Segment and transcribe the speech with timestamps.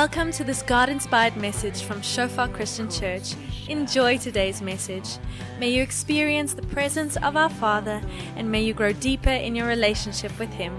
[0.00, 3.34] Welcome to this God inspired message from Shofar Christian Church.
[3.68, 5.18] Enjoy today's message.
[5.58, 8.00] May you experience the presence of our Father
[8.34, 10.74] and may you grow deeper in your relationship with Him.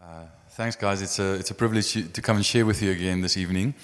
[0.00, 1.02] Uh, Thanks, guys.
[1.02, 3.74] It's a it's a privilege to come and share with you again this evening.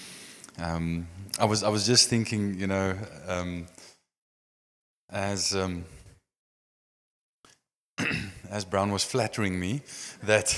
[0.59, 2.97] Um, I was I was just thinking, you know,
[3.29, 3.67] um,
[5.09, 5.85] as um,
[8.51, 9.83] as Brown was flattering me,
[10.25, 10.53] that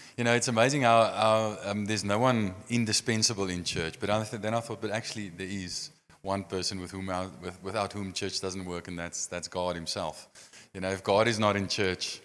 [0.16, 4.00] you know, it's amazing how, how um, there's no one indispensable in church.
[4.00, 5.90] But I th- then I thought, but actually, there is
[6.22, 9.74] one person with whom I, with, without whom church doesn't work, and that's that's God
[9.74, 10.28] Himself.
[10.72, 12.22] You know, if God is not in church,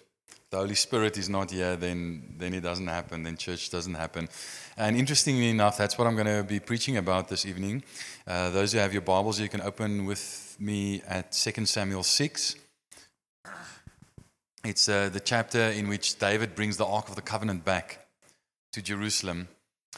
[0.50, 4.28] the Holy Spirit is not here, then, then it doesn't happen, then church doesn't happen.
[4.76, 7.82] And interestingly enough, that's what I'm going to be preaching about this evening.
[8.26, 12.56] Uh, those who have your Bibles, you can open with me at 2 Samuel 6.
[14.64, 18.06] It's uh, the chapter in which David brings the Ark of the Covenant back
[18.72, 19.48] to Jerusalem.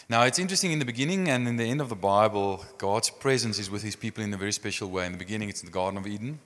[0.08, 3.58] Now, it's interesting in the beginning and in the end of the Bible, God's presence
[3.58, 5.06] is with his people in a very special way.
[5.06, 6.40] In the beginning, it's in the Garden of Eden.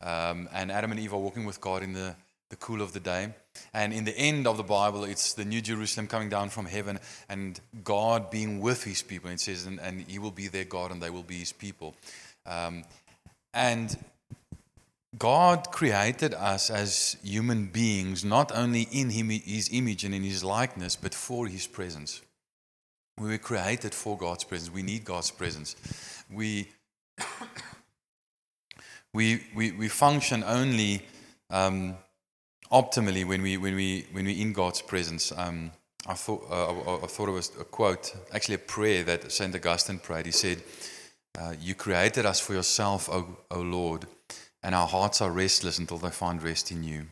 [0.00, 2.14] Um, and Adam and Eve are walking with God in the,
[2.50, 3.34] the cool of the day.
[3.72, 6.98] And in the end of the Bible, it's the New Jerusalem coming down from heaven
[7.28, 9.30] and God being with his people.
[9.30, 11.94] It says, and, and he will be their God and they will be his people.
[12.44, 12.84] Um,
[13.54, 13.96] and
[15.18, 20.44] God created us as human beings, not only in him, his image and in his
[20.44, 22.20] likeness, but for his presence.
[23.18, 24.70] We were created for God's presence.
[24.70, 25.74] We need God's presence.
[26.30, 26.68] We
[29.14, 31.02] we, we, we function only
[31.48, 31.96] um,
[32.70, 35.32] optimally when we when we when we're in God's presence.
[35.36, 35.70] Um,
[36.06, 39.54] I thought uh, I, I thought it was a quote, actually a prayer that Saint
[39.54, 40.26] Augustine prayed.
[40.26, 40.62] He said,
[41.38, 44.06] uh, "You created us for yourself, O, o Lord,
[44.62, 47.06] and our hearts are restless until they find rest in you.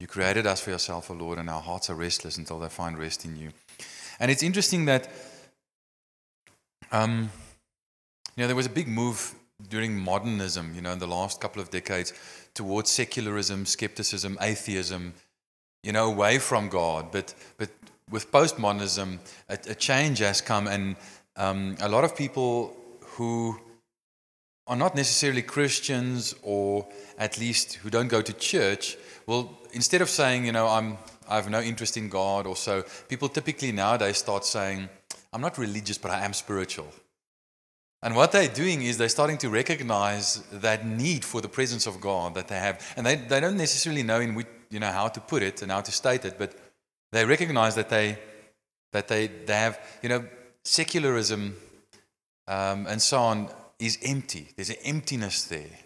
[0.00, 2.98] You created us for yourself, O Lord, and our hearts are restless until they find
[2.98, 3.50] rest in you."
[4.20, 5.08] And it's interesting that.
[6.90, 7.30] Um,
[8.34, 9.34] you know, there was a big move
[9.68, 12.12] during modernism, you know, in the last couple of decades
[12.58, 15.14] towards secularism, skepticism, atheism,
[15.84, 17.12] you know, away from God.
[17.12, 17.70] But, but
[18.10, 20.96] with postmodernism, a, a change has come, and
[21.36, 22.76] um, a lot of people
[23.14, 23.56] who
[24.66, 30.10] are not necessarily Christians or at least who don't go to church will, instead of
[30.10, 30.98] saying, you know, I'm,
[31.28, 34.88] I have no interest in God or so, people typically nowadays start saying,
[35.32, 36.88] I'm not religious, but I am spiritual.
[38.02, 42.00] And what they're doing is they're starting to recognize that need for the presence of
[42.00, 42.94] God that they have.
[42.96, 45.72] And they, they don't necessarily know in which, you know, how to put it and
[45.72, 46.54] how to state it, but
[47.10, 48.18] they recognize that they,
[48.92, 50.24] that they, they have, you know,
[50.64, 51.56] secularism
[52.46, 53.48] um, and so on
[53.78, 54.48] is empty.
[54.56, 55.78] There's an emptiness there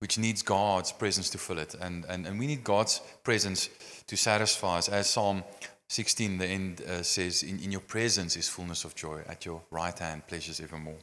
[0.00, 1.76] which needs God's presence to fill it.
[1.80, 3.68] And, and, and we need God's presence
[4.08, 4.88] to satisfy us.
[4.88, 5.44] As Psalm
[5.92, 9.60] 16, the end uh, says, in, in your presence is fullness of joy, at your
[9.70, 10.96] right hand, pleasures evermore.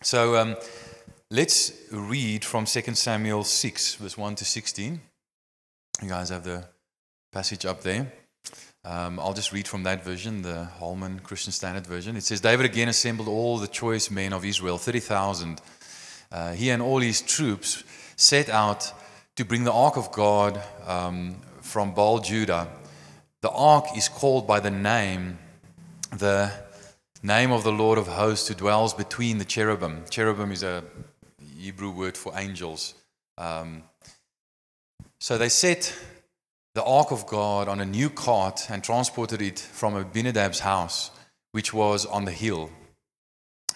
[0.00, 0.56] So um,
[1.30, 4.98] let's read from 2 Samuel 6, verse 1 to 16.
[6.00, 6.64] You guys have the
[7.30, 8.10] passage up there.
[8.86, 12.16] Um, I'll just read from that version, the Holman Christian Standard Version.
[12.16, 15.60] It says, David again assembled all the choice men of Israel, 30,000.
[16.32, 17.84] Uh, he and all his troops
[18.16, 18.90] set out
[19.36, 22.66] to bring the ark of God um, from Baal Judah
[23.42, 25.38] the ark is called by the name,
[26.10, 26.52] the
[27.22, 30.04] name of the Lord of hosts who dwells between the cherubim.
[30.10, 30.82] Cherubim is a
[31.56, 32.94] Hebrew word for angels.
[33.36, 33.84] Um,
[35.20, 35.96] so they set
[36.74, 41.10] the ark of God on a new cart and transported it from Abinadab's house,
[41.52, 42.70] which was on the hill.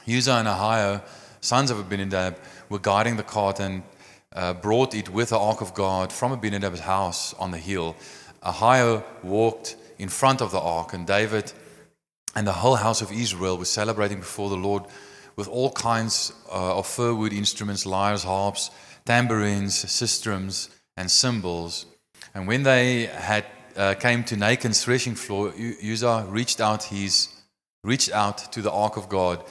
[0.09, 1.03] Uzzah and Ahio,
[1.41, 2.37] sons of Abinadab,
[2.69, 3.83] were guiding the cart and
[4.35, 7.97] uh, brought it with the ark of God from Abinadab's house on the hill.
[8.45, 11.53] Ahio walked in front of the ark, and David
[12.35, 14.85] and the whole house of Israel were celebrating before the Lord
[15.37, 18.71] with all kinds uh, of fir wood instruments, lyres, harps,
[19.05, 21.87] tambourines, sistrums, and cymbals.
[22.35, 23.45] And when they had
[23.77, 25.53] uh, came to Nachon's threshing floor,
[25.83, 27.29] Uzzah reached out his
[27.85, 29.43] reached out to the ark of God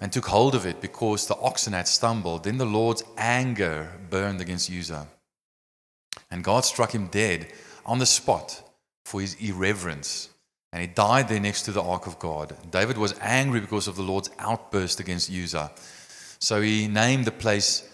[0.00, 2.44] and took hold of it because the oxen had stumbled.
[2.44, 5.06] Then the Lord's anger burned against Uzzah,
[6.30, 7.52] and God struck him dead
[7.86, 8.62] on the spot
[9.04, 10.28] for his irreverence.
[10.72, 12.56] And he died there next to the ark of God.
[12.70, 15.70] David was angry because of the Lord's outburst against Uzzah.
[16.40, 17.88] So he named the place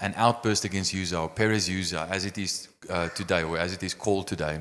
[0.00, 3.82] an outburst against Uzzah, or Perez Uzzah, as it is uh, today, or as it
[3.82, 4.60] is called today.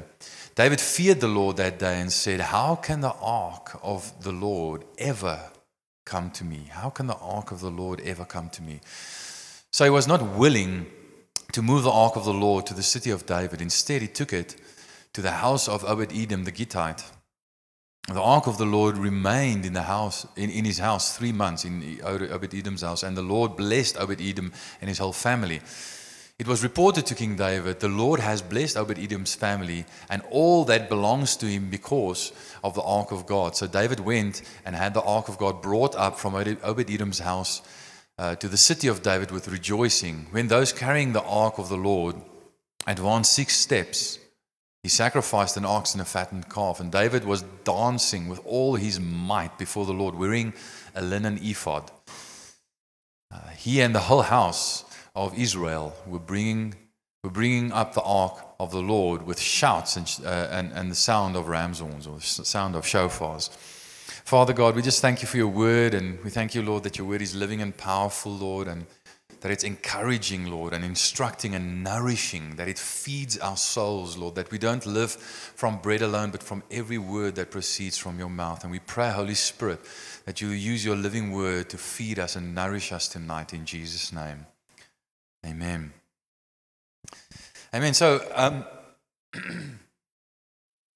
[0.54, 4.84] David feared the Lord that day and said, How can the ark of the Lord
[4.98, 5.40] ever
[6.06, 6.68] come to me?
[6.70, 8.82] How can the ark of the Lord ever come to me?
[9.72, 10.86] So he was not willing
[11.54, 13.62] to move the ark of the Lord to the city of David.
[13.62, 14.56] Instead, he took it
[15.14, 17.04] to the house of Obed Edom the Gittite.
[18.08, 21.66] The ark of the Lord remained in the house in, in his house three months
[21.66, 25.62] in Obed Edom's house, and the Lord blessed Obed Edom and his whole family.
[26.40, 30.66] It was reported to King David, The Lord has blessed Obed Edom's family and all
[30.66, 32.32] that belongs to him because
[32.64, 33.56] of the ark of God.
[33.56, 37.62] So David went and had the ark of God brought up from Obed Edom's house
[38.18, 40.26] uh, to the city of David with rejoicing.
[40.32, 42.16] When those carrying the ark of the Lord
[42.88, 44.18] advanced six steps,
[44.84, 46.80] he sacrificed an ox and a fattened calf.
[46.80, 50.54] And David was dancing with all his might before the Lord, wearing
[50.96, 51.92] a linen ephod.
[53.32, 54.84] Uh, he and the whole house
[55.16, 56.74] of Israel were bringing,
[57.24, 60.96] were bringing up the ark of the Lord with shouts and, uh, and, and the
[60.96, 63.50] sound of ram's horns or the sound of shofars.
[64.26, 66.98] Father God, we just thank you for your word, and we thank you, Lord, that
[66.98, 68.86] your word is living and powerful, Lord, and
[69.42, 74.52] that it's encouraging, Lord, and instructing and nourishing, that it feeds our souls, Lord, that
[74.52, 78.64] we don't live from bread alone, but from every word that proceeds from your mouth.
[78.64, 79.80] And we pray, Holy Spirit,
[80.26, 84.14] that you use your living word to feed us and nourish us tonight in Jesus'
[84.14, 84.46] name.
[85.44, 85.92] Amen.
[87.74, 87.96] Amen.
[87.96, 88.64] So, um,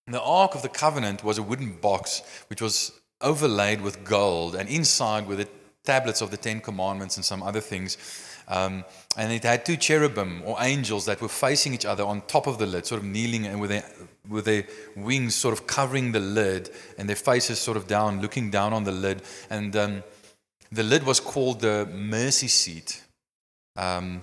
[0.08, 4.70] the Ark of the Covenant was a wooden box which was overlaid with gold, and
[4.70, 5.48] inside were the
[5.84, 7.98] tablets of the Ten Commandments and some other things.
[8.48, 8.86] Um,
[9.18, 12.58] and it had two cherubim or angels that were facing each other on top of
[12.58, 13.84] the lid, sort of kneeling and with their,
[14.30, 14.66] with their
[14.96, 18.84] wings sort of covering the lid and their faces sort of down, looking down on
[18.84, 19.22] the lid.
[19.50, 20.04] And um,
[20.72, 23.02] the lid was called the mercy seat.
[23.76, 24.22] Um,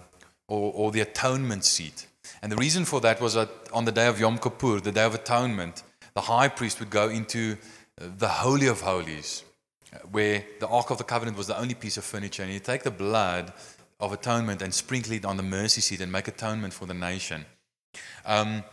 [0.53, 2.07] or, or the atonement seat.
[2.43, 5.05] And the reason for that was that on the day of Yom Kippur, the day
[5.05, 5.83] of atonement,
[6.15, 7.57] the high priest would go into
[8.01, 9.45] uh, the Holy of Holies,
[10.11, 12.43] where the Ark of the Covenant was the only piece of furniture.
[12.43, 13.53] And he'd take the blood
[14.03, 17.47] of atonement and sprinkle it on the mercy seat and make atonement for the nation.
[18.27, 18.65] Um,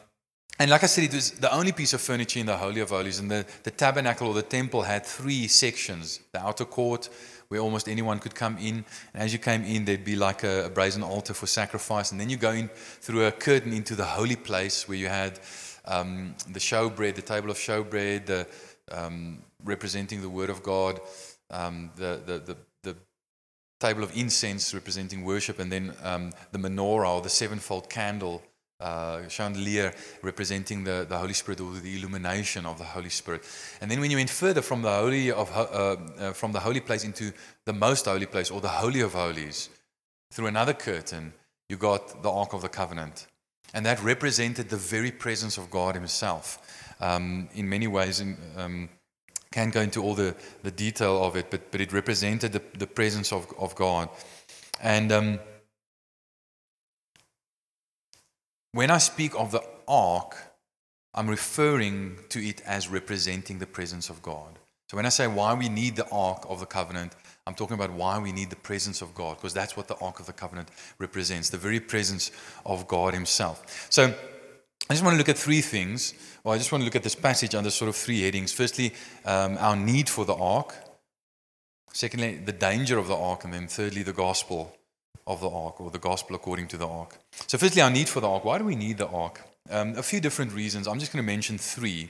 [0.57, 2.89] and like I said, it was the only piece of furniture in the Holy of
[2.89, 3.19] Holies.
[3.19, 7.09] And the, the tabernacle or the temple had three sections the outer court,
[7.47, 8.83] where almost anyone could come in.
[9.13, 12.11] And as you came in, there'd be like a, a brazen altar for sacrifice.
[12.11, 12.67] And then you go in
[12.99, 15.39] through a curtain into the holy place where you had
[15.85, 18.47] um, the showbread, the table of showbread, the,
[18.91, 20.99] um, representing the Word of God,
[21.51, 22.57] um, the, the, the, the,
[23.79, 28.41] table of incense representing worship, and then um, the menorah or the sevenfold candle
[28.79, 33.43] uh, chandelier representing the, the Holy Spirit or the illumination of the Holy Spirit.
[33.81, 36.79] And then when you went further from the holy of uh, uh, from the holy
[36.79, 37.33] place into
[37.65, 39.69] the most holy place or the holy of holies,
[40.31, 41.33] through another curtain,
[41.67, 43.27] you got the Ark of the Covenant,
[43.73, 46.95] and that represented the very presence of God Himself.
[47.01, 48.89] Um, in many ways, in, um,
[49.51, 52.87] can't go into all the, the detail of it, but but it represented the, the
[52.87, 54.09] presence of, of God,
[54.81, 55.39] and um,
[58.71, 60.37] When I speak of the ark,
[61.15, 64.59] I'm referring to it as representing the presence of God.
[64.89, 67.13] So when I say why we need the ark of the covenant,
[67.47, 70.19] I'm talking about why we need the presence of God, because that's what the ark
[70.19, 70.69] of the covenant
[70.99, 72.31] represents the very presence
[72.63, 73.87] of God Himself.
[73.89, 74.13] So
[74.91, 76.15] I just want to look at three things.
[76.43, 78.51] Well, I just want to look at this passage under sort of three headings.
[78.51, 78.91] Firstly,
[79.23, 80.73] um, our need for the ark.
[81.93, 83.43] Secondly, the danger of the ark.
[83.43, 84.75] And then thirdly, the gospel
[85.27, 87.19] of the ark or the gospel according to the ark.
[87.45, 88.43] So, firstly, our need for the ark.
[88.43, 89.41] Why do we need the ark?
[89.69, 90.87] Um, a few different reasons.
[90.87, 92.09] I'm just going to mention three.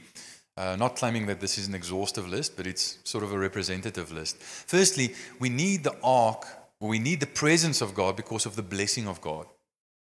[0.55, 4.13] Uh, not claiming that this is an exhaustive list, but it's sort of a representative
[4.13, 4.37] list.
[4.37, 6.45] Firstly, we need the ark,
[6.79, 9.47] or we need the presence of God because of the blessing of God.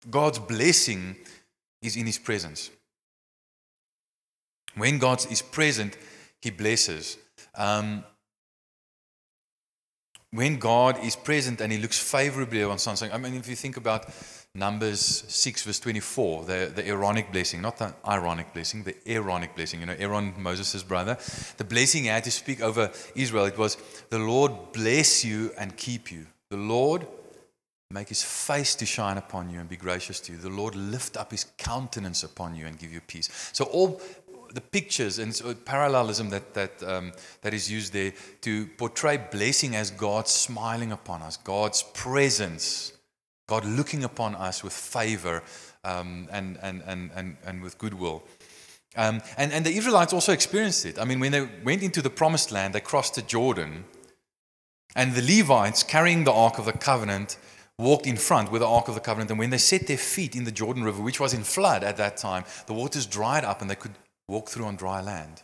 [0.09, 1.17] God's blessing
[1.83, 2.71] is in His presence.
[4.75, 5.97] When God is present,
[6.41, 7.17] He blesses.
[7.55, 8.03] Um,
[10.31, 13.77] when God is present and He looks favorably on something, I mean, if you think
[13.77, 14.07] about
[14.55, 19.79] Numbers 6, verse 24, the, the Aaronic blessing, not the ironic blessing, the Aaronic blessing,
[19.79, 21.17] you know, Aaron, Moses' brother,
[21.57, 23.77] the blessing he had to speak over Israel, it was,
[24.09, 26.27] The Lord bless you and keep you.
[26.49, 27.07] The Lord
[27.93, 30.37] make his face to shine upon you and be gracious to you.
[30.37, 33.29] The Lord lift up his countenance upon you and give you peace.
[33.53, 34.01] So all
[34.53, 35.33] the pictures and
[35.65, 41.21] parallelism that, that, um, that is used there to portray blessing as God smiling upon
[41.21, 42.93] us, God's presence,
[43.47, 45.43] God looking upon us with favor
[45.83, 48.23] um, and, and, and, and, and with goodwill.
[48.95, 50.99] Um, and, and the Israelites also experienced it.
[50.99, 53.85] I mean, when they went into the promised land, they crossed the Jordan,
[54.95, 57.37] and the Levites carrying the Ark of the Covenant
[57.79, 59.31] walked in front with the Ark of the Covenant.
[59.31, 61.97] And when they set their feet in the Jordan River, which was in flood at
[61.97, 63.93] that time, the waters dried up and they could
[64.27, 65.41] walk through on dry land.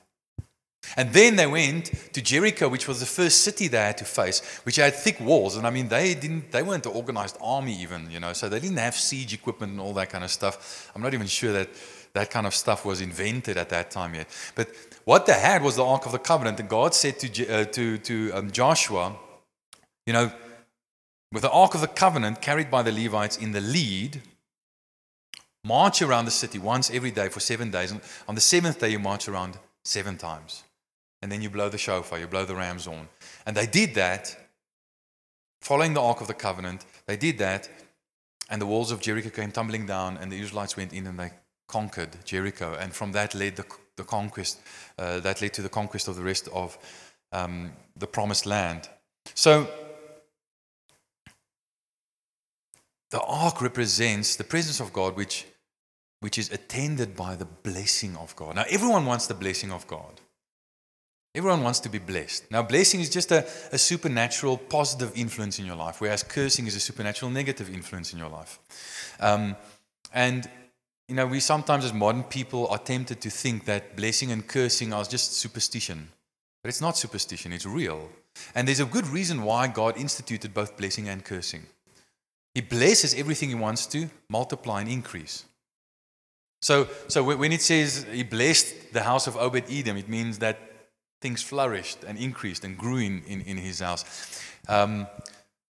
[0.95, 4.41] And then they went to Jericho, which was the first city they had to face,
[4.63, 5.57] which had thick walls.
[5.57, 8.59] And I mean, they didn't, they weren't an organized army even, you know, so they
[8.59, 10.91] didn't have siege equipment and all that kind of stuff.
[10.95, 11.69] I'm not even sure that
[12.13, 14.27] that kind of stuff was invented at that time yet.
[14.55, 14.69] But
[15.03, 16.59] what they had was the Ark of the Covenant.
[16.59, 19.15] And God said to, uh, to, to um, Joshua,
[20.07, 20.31] you know,
[21.31, 24.21] with the Ark of the Covenant carried by the Levites in the lead,
[25.63, 27.91] march around the city once every day for seven days.
[27.91, 30.63] And on the seventh day, you march around seven times.
[31.21, 33.07] And then you blow the shofar, you blow the ram's horn.
[33.45, 34.35] And they did that,
[35.61, 36.85] following the Ark of the Covenant.
[37.05, 37.69] They did that,
[38.49, 41.31] and the walls of Jericho came tumbling down, and the Israelites went in and they
[41.67, 42.75] conquered Jericho.
[42.79, 43.65] And from that led the,
[43.97, 44.59] the conquest,
[44.97, 46.77] uh, that led to the conquest of the rest of
[47.31, 48.89] um, the promised land.
[49.35, 49.67] So,
[53.11, 55.45] the ark represents the presence of God, which,
[56.19, 58.55] which is attended by the blessing of God.
[58.55, 60.21] Now, everyone wants the blessing of God.
[61.35, 62.49] Everyone wants to be blessed.
[62.51, 66.75] Now, blessing is just a, a supernatural positive influence in your life, whereas cursing is
[66.75, 68.59] a supernatural negative influence in your life.
[69.19, 69.55] Um,
[70.11, 70.49] and,
[71.07, 74.91] you know, we sometimes, as modern people, are tempted to think that blessing and cursing
[74.91, 76.09] are just superstition.
[76.63, 78.09] But it's not superstition, it's real.
[78.55, 81.67] And there's a good reason why God instituted both blessing and cursing.
[82.59, 85.45] He blesses everything He wants to multiply and increase.
[86.61, 90.59] So, so when it says He blessed the house of Obed Edom, it means that
[91.21, 94.03] things flourished and increased and grew in, in, in His house.
[94.67, 95.07] Um,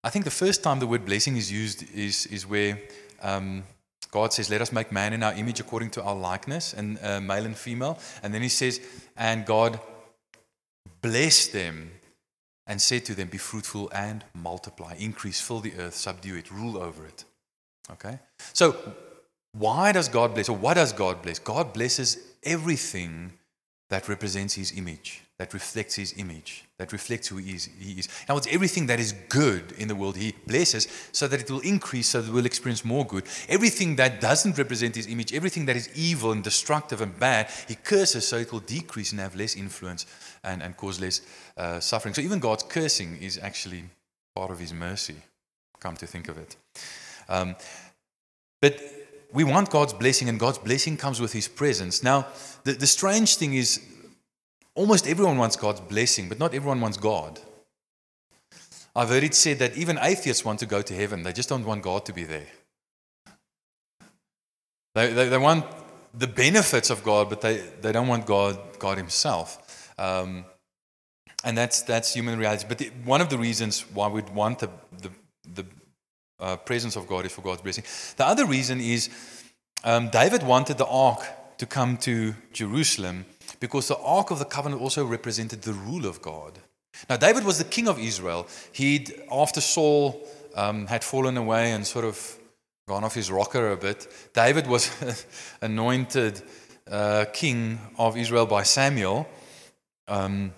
[0.03, 2.81] I think the first time the word blessing is used is, is where
[3.21, 3.65] um,
[4.11, 7.21] God says, Let us make man in our image according to our likeness, and uh,
[7.21, 7.99] male and female.
[8.23, 8.81] And then He says,
[9.15, 9.79] And God
[11.03, 11.91] blessed them
[12.69, 16.77] and said to them, Be fruitful and multiply, increase, fill the earth, subdue it, rule
[16.77, 17.25] over it.
[17.91, 18.21] Okay?
[18.53, 18.77] So,
[19.53, 21.39] why does God bless, or what does God bless?
[21.39, 23.33] God blesses everything
[23.89, 27.69] that represents His image, that reflects His image, that reflects who He is.
[27.79, 28.09] He is.
[28.29, 31.61] Now, it's everything that is good in the world He blesses so that it will
[31.61, 33.25] increase, so that we'll experience more good.
[33.49, 37.77] Everything that doesn't represent His image, everything that is evil and destructive and bad, He
[37.77, 40.07] curses so it will decrease and have less influence
[40.43, 41.21] and, and cause less
[41.57, 42.15] uh, suffering.
[42.15, 43.85] So, even God's cursing is actually
[44.35, 45.17] part of His mercy,
[45.79, 46.57] come to think of it.
[47.29, 47.55] Um,
[48.61, 48.81] but
[49.33, 52.03] we want God's blessing, and God's blessing comes with His presence.
[52.03, 52.27] Now,
[52.65, 53.81] the, the strange thing is,
[54.79, 57.41] almost everyone wants God's blessing, but not everyone wants God.
[58.95, 61.65] I've heard it said that even atheists want to go to heaven, they just don't
[61.65, 62.47] want God to be there.
[64.95, 65.65] They, they, they want
[66.15, 69.93] the benefits of God, but they, they don't want God, God Himself.
[69.99, 70.45] Um,
[71.45, 72.67] and that's, that's human reality.
[72.69, 74.71] But the, one of the reasons why we'd want the,
[75.03, 75.11] the,
[75.55, 75.67] the
[76.41, 77.85] uh, presence of God is for God's blessing.
[78.17, 79.11] The other reason is
[79.85, 81.23] um, David wanted the ark
[81.59, 83.27] to come to Jerusalem
[83.61, 86.59] because the ark of the covenant also represented the rule of God.
[87.09, 88.47] Now, David was the king of Israel.
[88.73, 90.21] He'd, after Saul
[90.55, 92.39] um, had fallen away and sort of
[92.89, 94.91] gone off his rocker a bit, David was
[95.63, 96.43] anointed
[96.91, 99.29] uh, king of Israel by Samuel.
[100.09, 100.53] Um,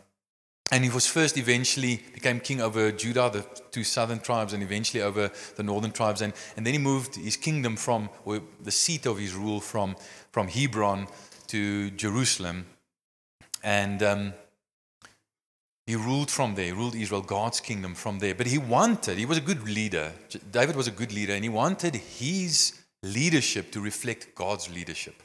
[0.73, 5.03] and he was first eventually became king over Judah, the two southern tribes, and eventually
[5.03, 6.23] over the northern tribes.
[6.23, 9.97] And, and then he moved his kingdom from, or the seat of his rule from,
[10.31, 11.09] from Hebron
[11.49, 12.67] to Jerusalem.
[13.63, 14.35] And um,
[15.87, 18.35] he ruled from there, he ruled Israel, God's kingdom from there.
[18.35, 20.13] But he wanted, he was a good leader.
[20.51, 25.23] David was a good leader, and he wanted his leadership to reflect God's leadership.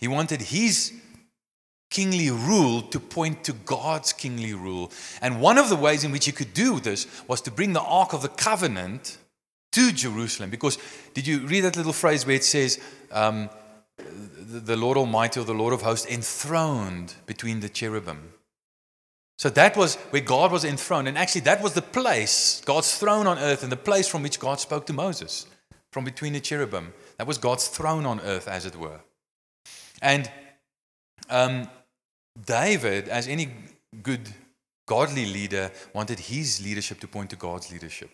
[0.00, 0.92] He wanted his
[1.90, 4.90] kingly rule to point to God's kingly rule.
[5.22, 7.80] And one of the ways in which he could do this was to bring the
[7.80, 9.18] Ark of the Covenant
[9.72, 10.50] to Jerusalem.
[10.50, 10.78] Because
[11.14, 12.80] did you read that little phrase where it says,
[13.12, 13.50] um,
[13.98, 18.32] the, Lord Almighty or the Lord of hosts enthroned between the cherubim?
[19.38, 21.08] So that was where God was enthroned.
[21.08, 24.40] And actually, that was the place, God's throne on earth, and the place from which
[24.40, 25.46] God spoke to Moses,
[25.92, 26.94] from between the cherubim.
[27.18, 29.00] That was God's throne on earth, as it were.
[30.00, 30.30] And
[31.28, 31.68] um,
[32.44, 33.50] David, as any
[34.02, 34.28] good
[34.86, 38.10] godly leader, wanted his leadership to point to God's leadership.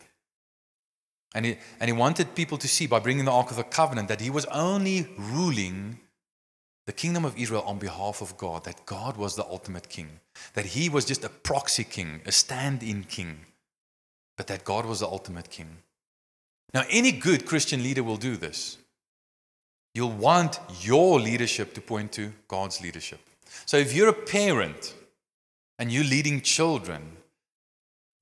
[1.34, 4.08] And he, and he wanted people to see by bringing the Ark of the Covenant
[4.08, 5.98] that he was only ruling
[6.86, 10.20] the kingdom of Israel on behalf of God, that God was the ultimate king,
[10.54, 13.46] that he was just a proxy king, a stand in king,
[14.36, 15.78] but that God was the ultimate king.
[16.74, 18.78] Now, any good Christian leader will do this.
[19.94, 23.20] You'll want your leadership to point to God's leadership.
[23.66, 24.94] So if you're a parent
[25.78, 27.18] and you're leading children,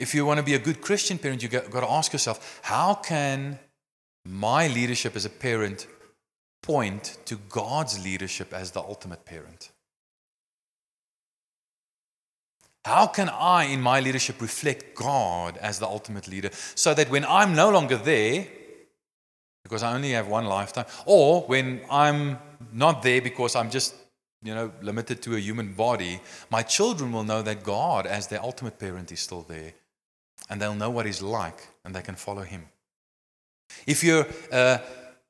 [0.01, 2.95] if you want to be a good Christian parent, you've got, to ask yourself how
[2.95, 3.59] can
[4.25, 5.87] my leadership as a parent
[6.63, 9.71] point to God's leadership as the ultimate parent?
[12.87, 17.27] How can I, in my leadership, reflect God as the ultimate leader so that when
[17.27, 18.47] I'm no longer there,
[19.63, 22.39] because I only have one lifetime, or when I'm
[22.73, 23.95] not there because I'm just,
[24.43, 28.43] you know, limited to a human body, my children will know that God, as their
[28.43, 29.75] ultimate parent, is still there.
[30.51, 32.67] And they'll know what He's like and they can follow Him.
[33.87, 34.79] If you're uh,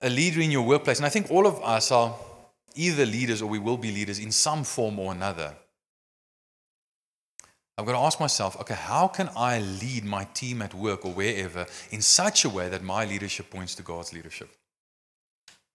[0.02, 2.16] a leader in your workplace, and I think all of us are
[2.74, 5.54] either leaders or we will be leaders in some form or another.
[7.76, 11.12] I've got to ask myself, okay, how can I lead my team at work or
[11.12, 14.50] wherever in such a way that my leadership points to God's leadership?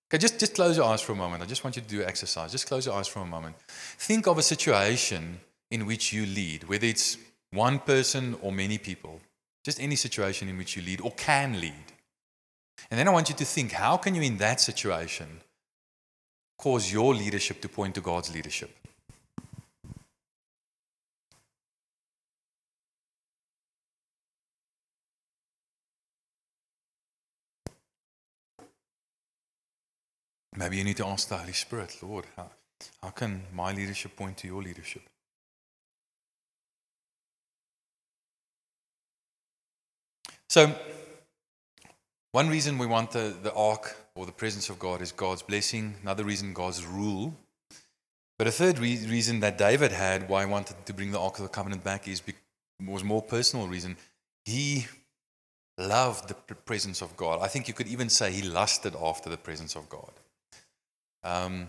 [0.10, 1.42] Okay, just, just close your eyes for a moment.
[1.42, 2.52] I just want you to do an exercise.
[2.52, 3.56] Just close your eyes for a moment.
[3.98, 5.40] Think of a situation
[5.72, 7.18] in which you lead, whether it's
[7.52, 9.20] one person or many people,
[9.66, 11.88] just any situation in which you lead or can lead.
[12.92, 15.42] And then I want you to think, how can you, in that situation,
[16.56, 18.70] cause your leadership to point to God's leadership?
[30.56, 32.52] Maybe you need to ask the Holy Spirit, Lord, how,
[33.02, 35.02] how can my leadership point to your leadership?
[40.56, 40.74] So,
[42.32, 45.96] one reason we want the, the ark or the presence of God is God's blessing.
[46.02, 47.34] Another reason, God's rule.
[48.38, 51.40] But a third re- reason that David had why he wanted to bring the ark
[51.40, 52.36] of the covenant back is be-
[52.88, 53.98] was more personal reason.
[54.46, 54.88] He
[55.78, 57.42] loved the presence of God.
[57.42, 60.14] I think you could even say he lusted after the presence of God.
[61.26, 61.68] Um,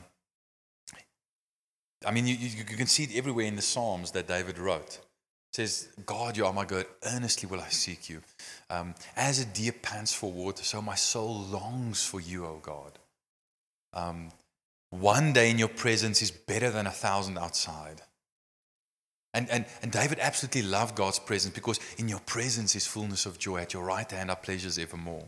[2.06, 5.00] I mean, you, you, you can see it everywhere in the Psalms that David wrote.
[5.56, 8.20] Says, God, you are my God, earnestly will I seek you.
[8.68, 12.98] Um, as a deer pants for water, so my soul longs for you, O God.
[13.94, 14.32] Um,
[14.90, 18.02] one day in your presence is better than a thousand outside.
[19.32, 23.38] And, and, and David absolutely loved God's presence because in your presence is fullness of
[23.38, 23.62] joy.
[23.62, 25.24] At your right hand are pleasures evermore.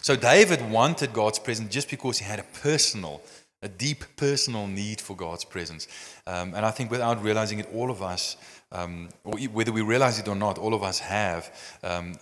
[0.00, 3.20] So David wanted God's presence just because he had a personal,
[3.60, 5.88] a deep personal need for God's presence.
[6.26, 8.38] Um, and I think without realizing it, all of us,
[8.72, 12.14] um, whether we realize it or not, all of us have um,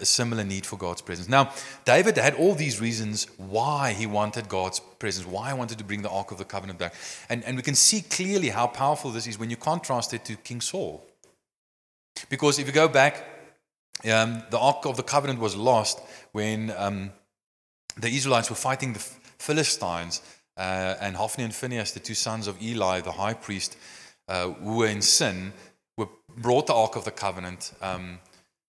[0.00, 1.28] a similar need for God's presence.
[1.28, 1.52] Now,
[1.84, 6.02] David had all these reasons why he wanted God's presence, why he wanted to bring
[6.02, 6.94] the Ark of the Covenant back.
[7.28, 10.36] And, and we can see clearly how powerful this is when you contrast it to
[10.36, 11.04] King Saul.
[12.28, 13.24] Because if you go back,
[14.10, 16.00] um, the Ark of the Covenant was lost
[16.32, 17.10] when um,
[17.98, 19.06] the Israelites were fighting the
[19.38, 20.22] Philistines,
[20.56, 23.78] uh, and Hophni and Phinehas, the two sons of Eli, the high priest,
[24.28, 25.52] uh, who were in sin,
[25.96, 27.72] were brought the Ark of the Covenant.
[27.80, 28.18] Um,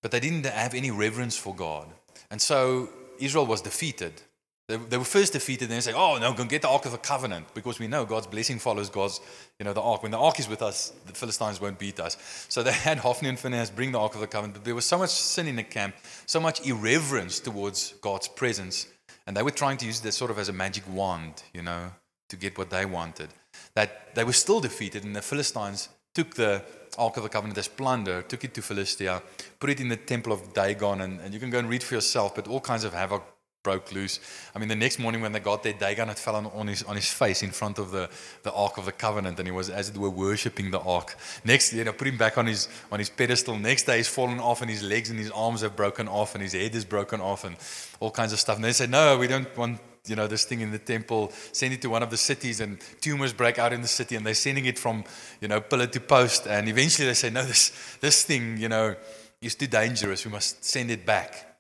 [0.01, 1.87] but they didn't have any reverence for God.
[2.29, 4.21] And so Israel was defeated.
[4.67, 6.91] They, they were first defeated, and they say, Oh, no, go get the Ark of
[6.91, 9.19] the Covenant, because we know God's blessing follows God's,
[9.59, 10.01] you know, the Ark.
[10.01, 12.45] When the Ark is with us, the Philistines won't beat us.
[12.47, 14.85] So they had Hophni and Phinehas bring the Ark of the Covenant, but there was
[14.85, 18.87] so much sin in the camp, so much irreverence towards God's presence,
[19.27, 21.91] and they were trying to use this sort of as a magic wand, you know,
[22.29, 23.29] to get what they wanted.
[23.73, 26.63] That they were still defeated, and the Philistines took the
[26.97, 29.21] Ark of the Covenant as plunder, took it to Philistia,
[29.59, 31.95] put it in the temple of Dagon, and, and you can go and read for
[31.95, 33.23] yourself, but all kinds of havoc
[33.63, 34.19] broke loose.
[34.55, 36.95] I mean, the next morning when they got there, Dagon had fallen on his, on
[36.95, 38.09] his face in front of the,
[38.43, 41.15] the Ark of the Covenant, and he was, as it were, worshipping the Ark.
[41.45, 43.57] Next, you know, put him back on his, on his pedestal.
[43.57, 46.41] Next day, he's fallen off, and his legs and his arms have broken off, and
[46.41, 47.55] his head is broken off, and
[47.99, 48.55] all kinds of stuff.
[48.55, 51.73] And they said, No, we don't want you know, this thing in the temple, send
[51.73, 54.33] it to one of the cities, and tumors break out in the city, and they're
[54.33, 55.03] sending it from,
[55.39, 56.47] you know, pillar to post.
[56.47, 58.95] And eventually they say, no, this, this thing, you know,
[59.41, 60.25] is too dangerous.
[60.25, 61.59] We must send it back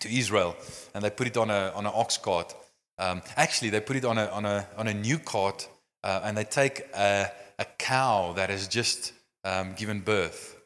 [0.00, 0.56] to Israel.
[0.94, 2.54] And they put it on, a, on an ox cart.
[2.98, 5.66] Um, actually, they put it on a, on a, on a new cart,
[6.02, 10.56] uh, and they take a, a cow that has just um, given birth,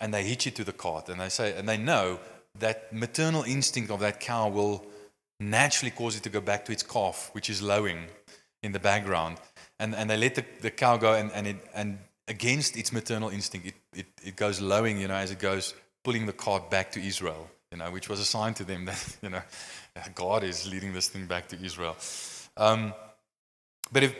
[0.00, 2.18] and they hitch it to the cart, and they say, and they know
[2.58, 4.86] that maternal instinct of that cow will
[5.40, 8.06] naturally cause it to go back to its calf, which is lowing
[8.62, 9.38] in the background.
[9.78, 13.28] And, and they let the, the cow go, and, and, it, and against its maternal
[13.28, 16.92] instinct, it, it, it goes lowing, you know, as it goes, pulling the cart back
[16.92, 19.42] to Israel, you know, which was a sign to them that, you know,
[20.14, 21.96] God is leading this thing back to Israel.
[22.56, 22.94] Um,
[23.92, 24.14] but if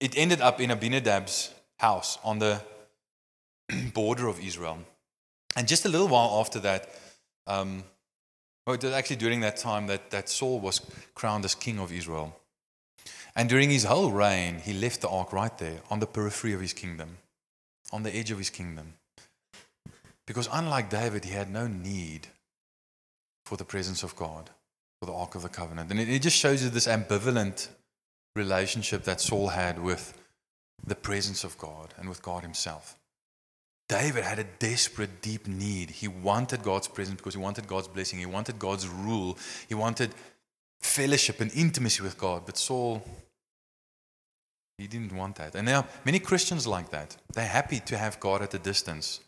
[0.00, 2.60] it ended up in Abinadab's house on the
[3.94, 4.78] border of Israel.
[5.56, 6.88] And just a little while after that,
[7.46, 7.84] um,
[8.66, 10.80] Oh, was actually during that time that, that Saul was
[11.14, 12.36] crowned as king of Israel.
[13.34, 16.60] And during his whole reign, he left the ark right there on the periphery of
[16.60, 17.18] his kingdom,
[17.92, 18.94] on the edge of his kingdom.
[20.26, 22.28] Because unlike David, he had no need
[23.46, 24.50] for the presence of God,
[25.00, 25.90] for the ark of the covenant.
[25.90, 27.68] And it, it just shows you this ambivalent
[28.36, 30.16] relationship that Saul had with
[30.86, 32.96] the presence of God and with God himself.
[33.92, 35.90] David had a desperate, deep need.
[35.90, 38.18] He wanted God's presence because he wanted God's blessing.
[38.18, 39.36] He wanted God's rule.
[39.68, 40.14] He wanted
[40.80, 42.46] fellowship and intimacy with God.
[42.46, 43.02] But Saul,
[44.78, 45.54] he didn't want that.
[45.54, 47.18] And are many Christians like that.
[47.34, 49.20] They're happy to have God at a distance,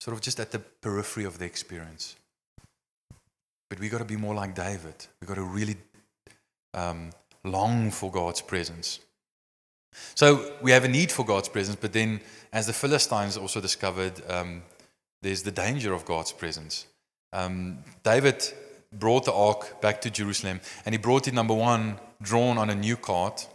[0.00, 2.16] sort of just at the periphery of the experience.
[3.70, 5.06] But we got to be more like David.
[5.22, 5.76] We got to really
[6.74, 7.10] um,
[7.42, 9.00] long for God's presence.
[10.14, 12.20] So we have a need for God's presence, but then,
[12.52, 14.62] as the Philistines also discovered, um,
[15.22, 16.86] there's the danger of God's presence.
[17.32, 18.44] Um, David
[18.92, 22.74] brought the ark back to Jerusalem, and he brought it, number one, drawn on a
[22.74, 23.46] new cart,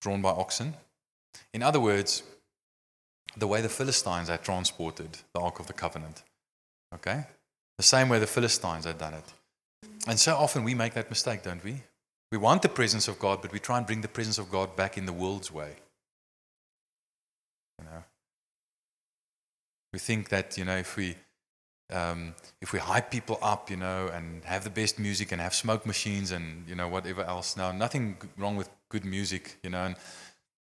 [0.00, 0.74] drawn by oxen.
[1.52, 2.22] In other words,
[3.36, 6.22] the way the Philistines had transported the Ark of the Covenant.
[6.94, 7.24] Okay?
[7.76, 9.24] The same way the Philistines had done it.
[10.06, 11.82] And so often we make that mistake, don't we?
[12.30, 14.76] We want the presence of God, but we try and bring the presence of God
[14.76, 15.76] back in the world's way.
[17.78, 18.04] You know?
[19.92, 21.16] We think that, you know, if we
[21.90, 25.54] um, if we hype people up, you know, and have the best music and have
[25.54, 27.56] smoke machines and you know whatever else.
[27.56, 29.96] Now, nothing wrong with good music, you know, and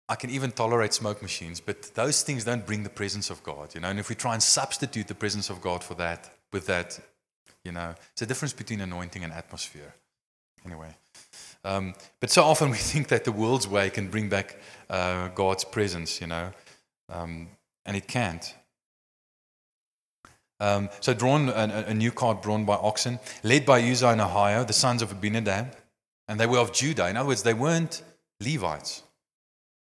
[0.09, 3.75] I can even tolerate smoke machines, but those things don't bring the presence of God,
[3.75, 3.89] you know.
[3.89, 6.99] And if we try and substitute the presence of God for that, with that,
[7.65, 9.95] you know, it's a difference between anointing and atmosphere.
[10.65, 10.95] Anyway,
[11.65, 14.57] um, but so often we think that the world's way can bring back
[14.91, 16.53] uh, God's presence, you know,
[17.09, 17.49] um,
[17.85, 18.55] and it can't.
[20.61, 24.67] Um, so drawn a, a new cart drawn by oxen, led by Uzzah and Ahio,
[24.67, 25.77] the sons of Abinadab,
[26.27, 27.09] and they were of Judah.
[27.09, 28.03] In other words, they weren't
[28.41, 29.03] Levites.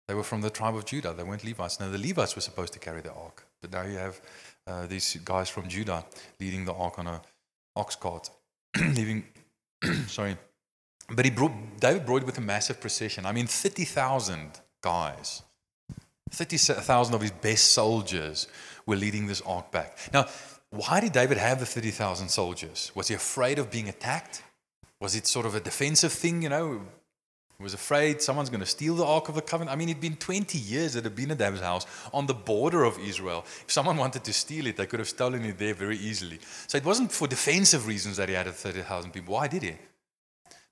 [0.07, 1.15] They were from the tribe of Judah.
[1.15, 1.81] They weren't Levites.
[1.81, 4.21] Now the Levites were supposed to carry the ark, but now you have
[4.67, 6.05] uh, these guys from Judah
[6.39, 7.23] leading the ark on a
[7.75, 8.31] ox cart,
[8.79, 9.25] leaving.
[10.07, 10.37] sorry,
[11.09, 13.27] but he brought David brought it with a massive precision.
[13.27, 15.43] I mean, thirty thousand guys,
[16.31, 18.49] thirty thousand of his best soldiers
[18.87, 19.99] were leading this ark back.
[20.13, 20.27] Now,
[20.71, 22.93] why did David have the 30,000 soldiers?
[22.95, 24.43] Was he afraid of being attacked?
[25.01, 26.83] Was it sort of a defensive thing, you know?
[27.57, 29.75] He was afraid someone's going to steal the Ark of the Covenant.
[29.75, 32.35] I mean, it'd been 20 years that it had been at Abinadab's house on the
[32.35, 33.45] border of Israel.
[33.63, 36.39] If someone wanted to steal it, they could have stolen it there very easily.
[36.67, 39.35] So it wasn't for defensive reasons that he had 30,000 people.
[39.35, 39.77] Why did he?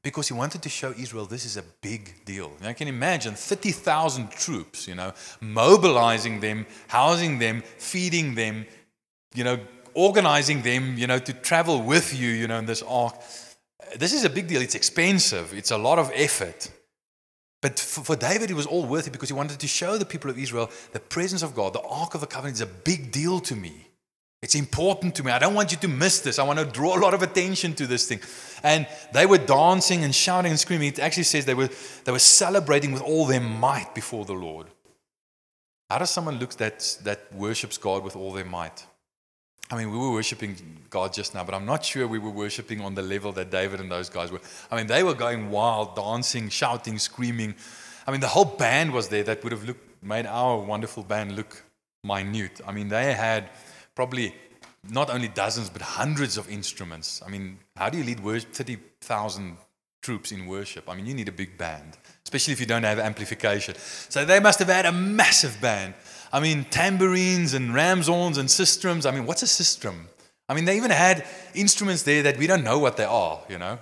[0.04, 2.52] Because he wanted to show Israel this is a big deal.
[2.60, 8.66] Now, you can imagine 30,000 troops, you know, mobilizing them, housing them, feeding them,
[9.34, 9.58] you know,
[9.94, 13.14] organizing them, you know, to travel with you, you know, in this ark.
[13.96, 14.60] This is a big deal.
[14.60, 15.54] It's expensive.
[15.54, 16.70] It's a lot of effort.
[17.62, 20.28] But for David, it was all worth it because he wanted to show the people
[20.28, 21.72] of Israel the presence of God.
[21.72, 23.88] The Ark of the Covenant is a big deal to me.
[24.44, 25.32] It's important to me.
[25.32, 26.38] I don't want you to miss this.
[26.38, 28.20] I want to draw a lot of attention to this thing.
[28.62, 30.88] And they were dancing and shouting and screaming.
[30.88, 31.70] It actually says they were,
[32.04, 34.66] they were celebrating with all their might before the Lord.
[35.88, 38.84] How does someone look that, that worships God with all their might?
[39.70, 40.56] I mean, we were worshiping
[40.90, 43.80] God just now, but I'm not sure we were worshiping on the level that David
[43.80, 44.42] and those guys were.
[44.70, 47.54] I mean, they were going wild, dancing, shouting, screaming.
[48.06, 51.34] I mean, the whole band was there that would have looked, made our wonderful band
[51.34, 51.64] look
[52.04, 52.60] minute.
[52.66, 53.48] I mean, they had
[53.94, 54.34] probably
[54.90, 57.22] not only dozens, but hundreds of instruments.
[57.24, 59.56] I mean, how do you lead worship, 30,000
[60.02, 60.88] troops in worship?
[60.88, 63.74] I mean, you need a big band, especially if you don't have amplification.
[63.76, 65.94] So they must have had a massive band.
[66.32, 69.06] I mean, tambourines and ram's horns and sistrums.
[69.06, 70.06] I mean, what's a sistrum?
[70.48, 73.58] I mean, they even had instruments there that we don't know what they are, you
[73.58, 73.78] know.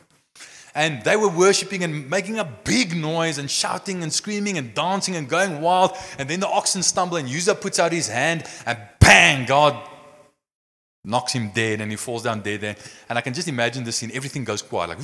[0.74, 5.16] and they were worshiping and making a big noise and shouting and screaming and dancing
[5.16, 5.92] and going wild.
[6.18, 9.88] And then the oxen stumble and Uzzah puts out his hand and bang, God
[11.04, 12.76] knocks him dead and he falls down dead.
[13.08, 14.10] And I can just imagine this scene.
[14.12, 14.98] Everything goes quiet, like,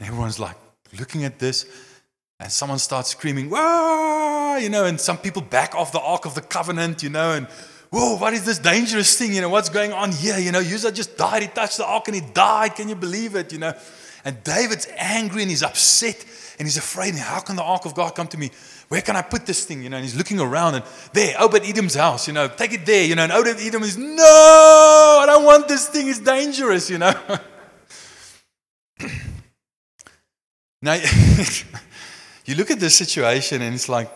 [0.00, 0.56] everyone's like
[0.98, 1.66] looking at this.
[2.40, 4.56] And someone starts screaming, Whoa!
[4.56, 7.46] You know, and some people back off the Ark of the Covenant, you know, and
[7.90, 9.32] whoa, what is this dangerous thing?
[9.32, 10.38] You know, what's going on here?
[10.38, 11.42] You know, Uzzah just died.
[11.42, 12.74] He touched the Ark and he died.
[12.74, 13.52] Can you believe it?
[13.52, 13.74] You know,
[14.24, 16.24] and David's angry and he's upset
[16.58, 17.14] and he's afraid.
[17.14, 18.50] How can the Ark of God come to me?
[18.92, 19.82] Where can I put this thing?
[19.82, 22.84] You know, and he's looking around and there, Obed Edom's house, you know, take it
[22.84, 26.08] there, you know, and Obed Edom is, no, I don't want this thing.
[26.08, 27.14] It's dangerous, you know.
[30.82, 30.92] now,
[32.44, 34.10] you look at this situation and it's like,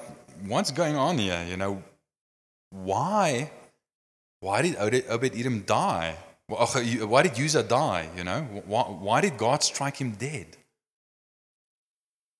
[0.46, 1.42] what's going on here?
[1.48, 1.82] You know,
[2.68, 3.50] why?
[4.40, 6.18] Why did Obed Edom die?
[6.48, 8.10] Why did Uzzah die?
[8.14, 10.58] You know, why, why did God strike him dead?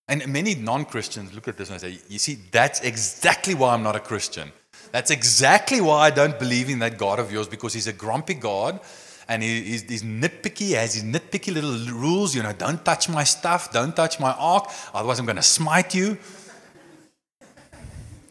[0.09, 3.83] And many non Christians look at this and say, You see, that's exactly why I'm
[3.83, 4.53] not a Christian.
[4.93, 8.35] That's exactly why I don't believe in that God of yours because he's a grumpy
[8.35, 8.81] God
[9.29, 12.35] and he, he's, he's nitpicky, he has his nitpicky little rules.
[12.35, 15.95] You know, don't touch my stuff, don't touch my ark, otherwise I'm going to smite
[15.95, 16.17] you.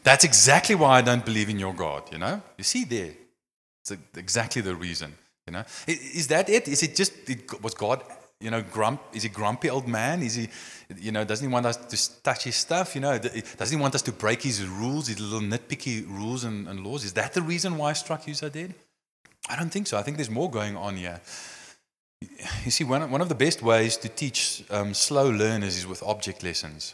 [0.03, 2.41] That's exactly why I don't believe in your God, you know?
[2.57, 3.13] You see there.
[3.81, 5.15] It's exactly the reason,
[5.47, 5.63] you know?
[5.87, 6.67] Is that it?
[6.67, 7.13] Is it just,
[7.61, 8.03] was God,
[8.45, 10.21] you know, grump, is he grumpy old man?
[10.21, 10.49] Is he,
[10.97, 13.17] you know, doesn't he want us to touch his stuff, you know?
[13.17, 17.03] Doesn't he want us to break his rules, his little nitpicky rules and, and laws?
[17.03, 18.75] Is that the reason why I struck you so dead?
[19.49, 19.97] I don't think so.
[19.97, 21.21] I think there's more going on here.
[22.63, 26.03] You see, one, one of the best ways to teach um, slow learners is with
[26.03, 26.93] object lessons.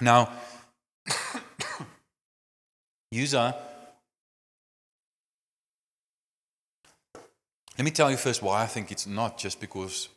[0.00, 0.30] Now,
[3.12, 3.56] Uzzah,
[7.76, 10.08] let me tell you first why I think it's not just because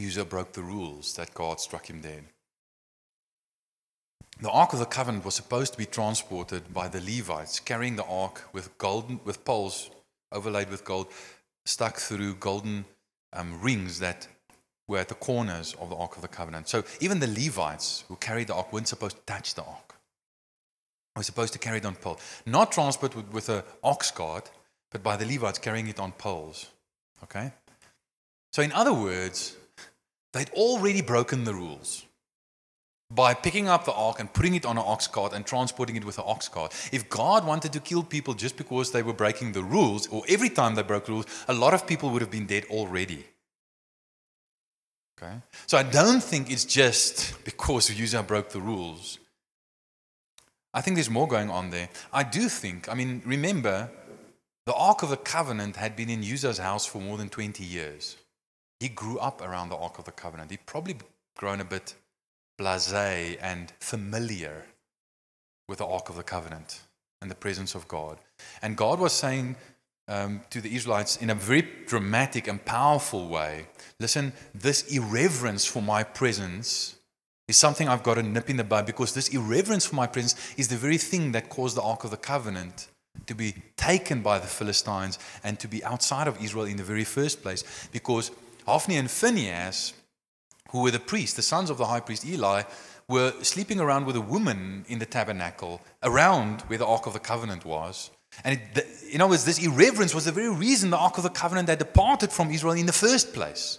[0.00, 2.24] Uzzah broke the rules that God struck him dead.
[4.40, 8.04] The Ark of the Covenant was supposed to be transported by the Levites, carrying the
[8.04, 9.90] Ark with golden with poles
[10.32, 11.08] overlaid with gold,
[11.64, 12.84] stuck through golden
[13.32, 14.28] um, rings that
[14.88, 16.68] were at the corners of the Ark of the Covenant.
[16.68, 19.94] So even the Levites who carried the Ark weren't supposed to touch the Ark.
[21.14, 22.20] They were supposed to carry it on poles.
[22.44, 24.50] Not transport with, with an ox cart,
[24.90, 26.70] but by the Levites carrying it on poles.
[27.24, 27.52] Okay?
[28.52, 29.56] So in other words,
[30.36, 32.04] they'd already broken the rules
[33.10, 36.04] by picking up the ark and putting it on an ox cart and transporting it
[36.04, 36.74] with an ox cart.
[36.92, 40.48] If God wanted to kill people just because they were breaking the rules, or every
[40.48, 43.24] time they broke rules, a lot of people would have been dead already.
[45.16, 45.36] Okay?
[45.66, 49.18] So I don't think it's just because Uzzah broke the rules.
[50.74, 51.88] I think there's more going on there.
[52.12, 53.88] I do think, I mean, remember,
[54.66, 58.16] the Ark of the Covenant had been in Uzzah's house for more than 20 years.
[58.80, 60.50] He grew up around the Ark of the Covenant.
[60.50, 60.96] He'd probably
[61.36, 61.94] grown a bit
[62.58, 64.64] blase and familiar
[65.68, 66.80] with the Ark of the Covenant
[67.20, 68.18] and the presence of God.
[68.62, 69.56] And God was saying
[70.08, 73.66] um, to the Israelites in a very dramatic and powerful way
[73.98, 76.96] listen, this irreverence for my presence
[77.48, 80.34] is something I've got to nip in the bud because this irreverence for my presence
[80.56, 82.88] is the very thing that caused the Ark of the Covenant
[83.26, 87.04] to be taken by the Philistines and to be outside of Israel in the very
[87.04, 87.88] first place.
[87.90, 88.30] Because
[88.66, 89.94] Hophni and Phinehas,
[90.70, 92.62] who were the priests, the sons of the high priest Eli,
[93.08, 97.20] were sleeping around with a woman in the tabernacle around where the Ark of the
[97.20, 98.10] Covenant was.
[98.44, 101.22] And it, the, in other words, this irreverence was the very reason the Ark of
[101.22, 103.78] the Covenant had departed from Israel in the first place.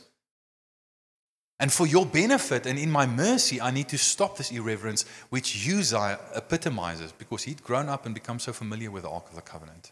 [1.60, 5.68] And for your benefit and in my mercy, I need to stop this irreverence, which
[5.68, 9.42] Uzziah epitomizes because he'd grown up and become so familiar with the Ark of the
[9.42, 9.92] Covenant.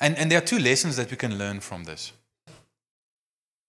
[0.00, 2.12] And, and there are two lessons that we can learn from this.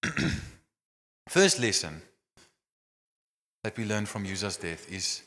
[1.30, 2.02] First lesson
[3.63, 5.24] that we learn from Uzzah's death is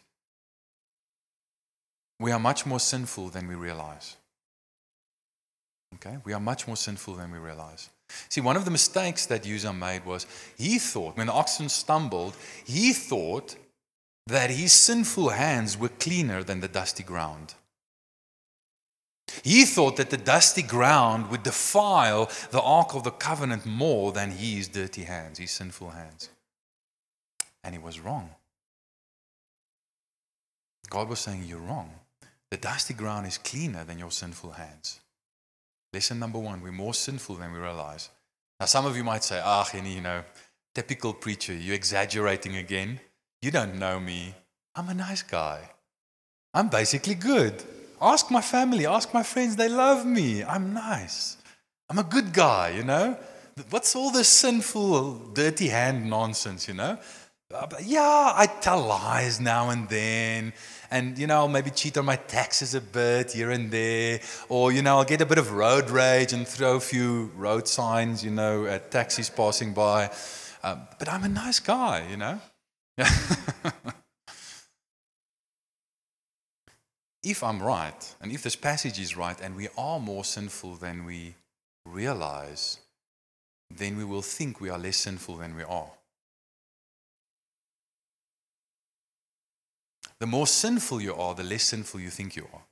[2.21, 4.17] we are much more sinful than we realize.
[5.95, 6.19] Okay?
[6.25, 7.91] We are much more sinful than we realize.
[8.29, 12.35] See, one of the mistakes that Uzzah made was he thought, when the oxen stumbled,
[12.65, 13.57] he thought
[14.27, 17.55] that his sinful hands were cleaner than the dusty ground.
[19.43, 24.31] He thought that the dusty ground would defile the Ark of the Covenant more than
[24.31, 26.31] his dirty hands, his sinful hands.
[27.63, 28.31] And he was wrong.
[30.91, 31.91] God was saying, You're wrong.
[32.51, 35.01] The dusty ground is cleaner than your sinful hands.
[35.93, 38.11] Lesson number one we're more sinful than we realize.
[38.61, 40.23] Now, some of you might say, Ah, Henny, you know,
[40.75, 43.01] typical preacher, you're exaggerating again.
[43.43, 44.35] You don't know me.
[44.75, 45.71] I'm a nice guy.
[46.55, 47.63] I'm basically good.
[48.01, 50.45] Ask my family, ask my friends, they love me.
[50.45, 51.37] I'm nice.
[51.91, 53.17] I'm a good guy, you know?
[53.71, 56.99] What's all this sinful, dirty hand nonsense, you know?
[57.53, 60.53] Uh, Yeah, I tell lies now and then.
[60.93, 64.21] And, you know, I'll maybe cheat on my taxes a bit here and there.
[64.49, 67.67] Or, you know, I'll get a bit of road rage and throw a few road
[67.67, 70.11] signs, you know, at taxis passing by.
[70.63, 72.41] Um, but I'm a nice guy, you know?
[77.23, 81.05] if I'm right, and if this passage is right, and we are more sinful than
[81.05, 81.35] we
[81.85, 82.79] realize,
[83.71, 85.91] then we will think we are less sinful than we are.
[90.21, 92.63] The more sinful you are, the less sinful you think you are.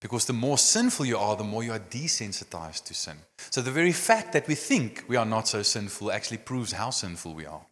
[0.00, 3.18] Because the more sinful you are, the more you are desensitized to sin.
[3.50, 6.90] So the very fact that we think we are not so sinful actually proves how
[6.90, 7.64] sinful we are.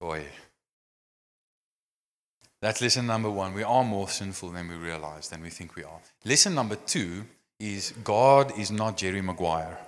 [0.00, 0.24] Boy.
[2.62, 3.54] That's lesson number one.
[3.54, 6.00] We are more sinful than we realize, than we think we are.
[6.24, 7.24] Lesson number two
[7.60, 9.78] is God is not Jerry Maguire.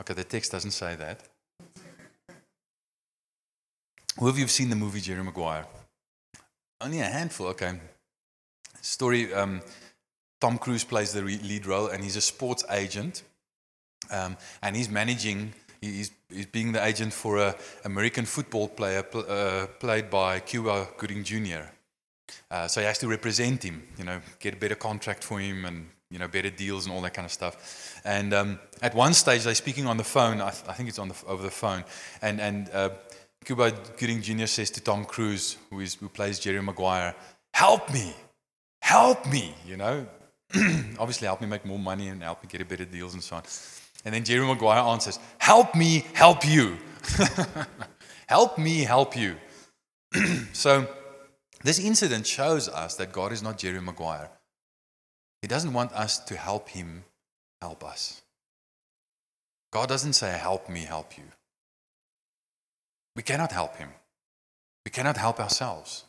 [0.00, 1.20] Okay, the text doesn't say that.
[4.18, 5.66] Who of you have seen the movie Jerry Maguire?
[6.80, 7.80] Only a handful, okay.
[8.82, 9.62] Story um,
[10.40, 13.22] Tom Cruise plays the lead role, and he's a sports agent.
[14.10, 19.26] Um, and he's managing he's, he's being the agent for a American football player pl-
[19.28, 21.64] uh, played by Cuba Gooding Jr.
[22.50, 25.64] Uh, so he has to represent him, you know, get a better contract for him
[25.64, 28.00] and, you know, better deals and all that kind of stuff.
[28.04, 30.40] And um, at one stage, they're speaking on the phone.
[30.40, 31.84] I, th- I think it's on the, over the phone.
[32.22, 32.90] And, and uh,
[33.44, 34.46] Cuba Gooding Jr.
[34.46, 37.14] says to Tom Cruise, who, is, who plays Jerry Maguire,
[37.54, 38.12] help me,
[38.82, 40.06] help me, you know.
[40.98, 43.36] Obviously, help me make more money and help me get a better deals and so
[43.36, 43.42] on.
[44.06, 46.78] And then Jerry Maguire answers, help me, help you.
[48.28, 49.34] help me, help you.
[50.52, 50.86] so
[51.64, 54.30] this incident shows us that God is not Jerry Maguire.
[55.42, 57.02] He doesn't want us to help him
[57.60, 58.22] help us.
[59.72, 61.24] God doesn't say, help me, help you.
[63.16, 63.88] We cannot help him.
[64.84, 66.04] We cannot help ourselves.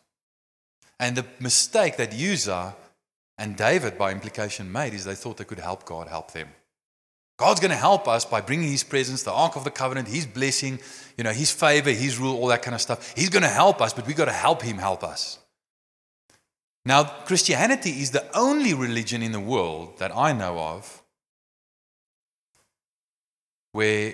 [0.99, 2.75] And the mistake that Uzzah
[3.39, 6.49] and David, by implication, made is they thought they could help God help them.
[7.37, 10.25] God's going to help us by bringing His presence, the Ark of the Covenant, His
[10.25, 10.79] blessing,
[11.17, 13.13] you know, His favor, His rule, all that kind of stuff.
[13.15, 15.37] He's going to help us, but we've got to help Him help us.
[16.83, 21.03] Now, Christianity is the only religion in the world that I know of
[23.73, 24.13] where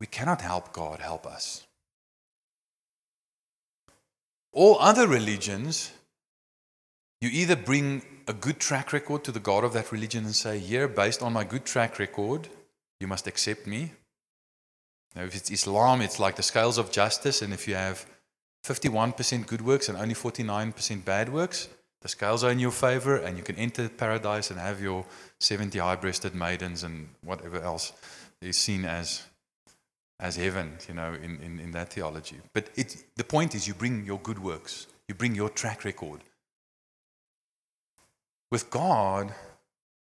[0.00, 1.66] we cannot help God help us.
[4.52, 5.92] All other religions,
[7.20, 10.60] you either bring a good track record to the God of that religion and say,
[10.60, 12.48] Here, based on my good track record,
[13.00, 13.90] you must accept me.
[15.16, 18.06] Now, if it's Islam, it's like the scales of justice, and if you have
[18.64, 21.68] 51% good works and only 49% bad works,
[22.02, 25.04] the scales are in your favor, and you can enter paradise and have your
[25.40, 27.92] 70 high breasted maidens and whatever else
[28.40, 29.24] is seen as,
[30.20, 32.36] as heaven, you know, in, in, in that theology.
[32.52, 36.20] But it, the point is, you bring your good works, you bring your track record.
[38.50, 39.32] With God,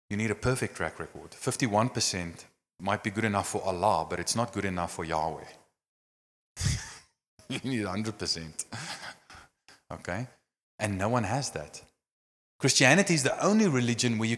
[0.10, 1.32] you need a perfect track record.
[1.32, 2.46] 51%
[2.80, 5.46] might be good enough for Allah, but it's not good enough for Yahweh.
[7.50, 8.66] you need 100%.
[9.92, 10.28] Okay?
[10.80, 11.82] And no one has that.
[12.60, 14.38] Christianity is the only religion where you,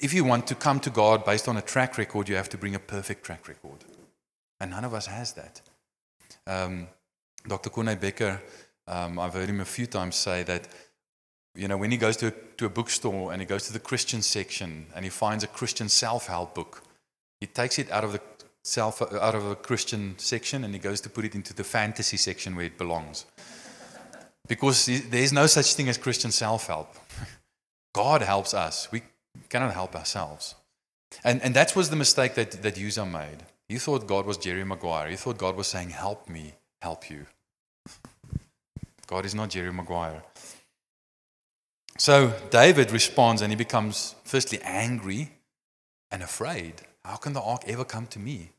[0.00, 2.58] if you want to come to God based on a track record, you have to
[2.58, 3.84] bring a perfect track record.
[4.60, 5.60] And none of us has that.
[6.46, 6.88] Um,
[7.46, 7.70] Dr.
[7.70, 8.40] Corné Bekker,
[8.88, 10.68] um, I've heard him a few times say that
[11.56, 13.78] you know, when he goes to a, to a bookstore and he goes to the
[13.78, 16.82] Christian section and he finds a Christian self-help book,
[17.40, 18.20] he takes it out of the
[18.62, 22.16] self out of the Christian section and he goes to put it into the fantasy
[22.16, 23.24] section where it belongs.
[24.48, 26.94] Because there is no such thing as Christian self-help.
[27.92, 28.90] God helps us.
[28.92, 29.02] We
[29.48, 30.54] cannot help ourselves.
[31.24, 33.44] And, and that was the mistake that, that Uzzah made.
[33.68, 35.08] He thought God was Jerry Maguire.
[35.08, 37.26] He thought God was saying, Help me, help you.
[39.06, 40.22] God is not Jerry Maguire.
[41.98, 45.32] So David responds and he becomes firstly angry
[46.10, 46.82] and afraid.
[47.04, 48.50] How can the ark ever come to me?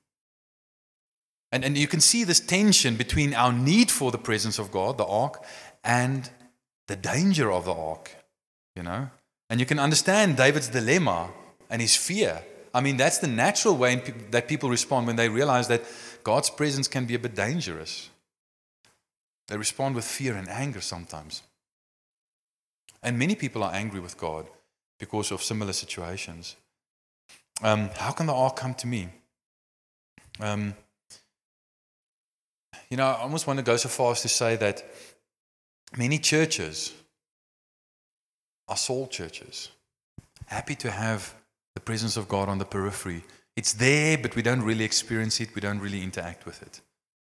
[1.52, 4.98] And, and you can see this tension between our need for the presence of God,
[4.98, 5.44] the ark,
[5.84, 6.30] and
[6.88, 8.12] the danger of the ark,
[8.76, 9.10] you know?
[9.50, 11.30] And you can understand David's dilemma
[11.70, 12.44] and his fear.
[12.74, 15.84] I mean, that's the natural way pe- that people respond when they realize that
[16.24, 18.10] God's presence can be a bit dangerous.
[19.48, 21.44] They respond with fear and anger sometimes.
[23.08, 24.48] And many people are angry with God
[25.00, 26.58] because of similar situations.
[27.64, 29.08] Um, how can the ark come to me?
[30.42, 30.76] Um,
[32.90, 34.84] you know, I almost want to go so far as to say that
[35.98, 36.94] many churches
[38.68, 39.70] are Saul churches,
[40.48, 41.34] happy to have
[41.76, 43.24] the presence of God on the periphery.
[43.56, 46.82] It's there, but we don't really experience it, we don't really interact with it.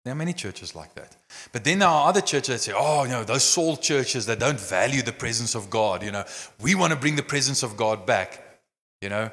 [0.04, 1.16] There are many churches like that.
[1.54, 4.40] But then there are other churches that say, oh, you know, those Saul churches that
[4.40, 6.26] don't value the presence of God, you know,
[6.62, 8.44] we want to bring the presence of God back,
[9.02, 9.32] you know.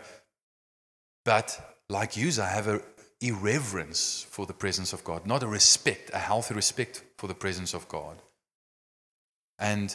[1.25, 2.81] But like you, I have a
[3.21, 7.75] irreverence for the presence of God, not a respect, a healthy respect for the presence
[7.75, 8.17] of God.
[9.59, 9.95] And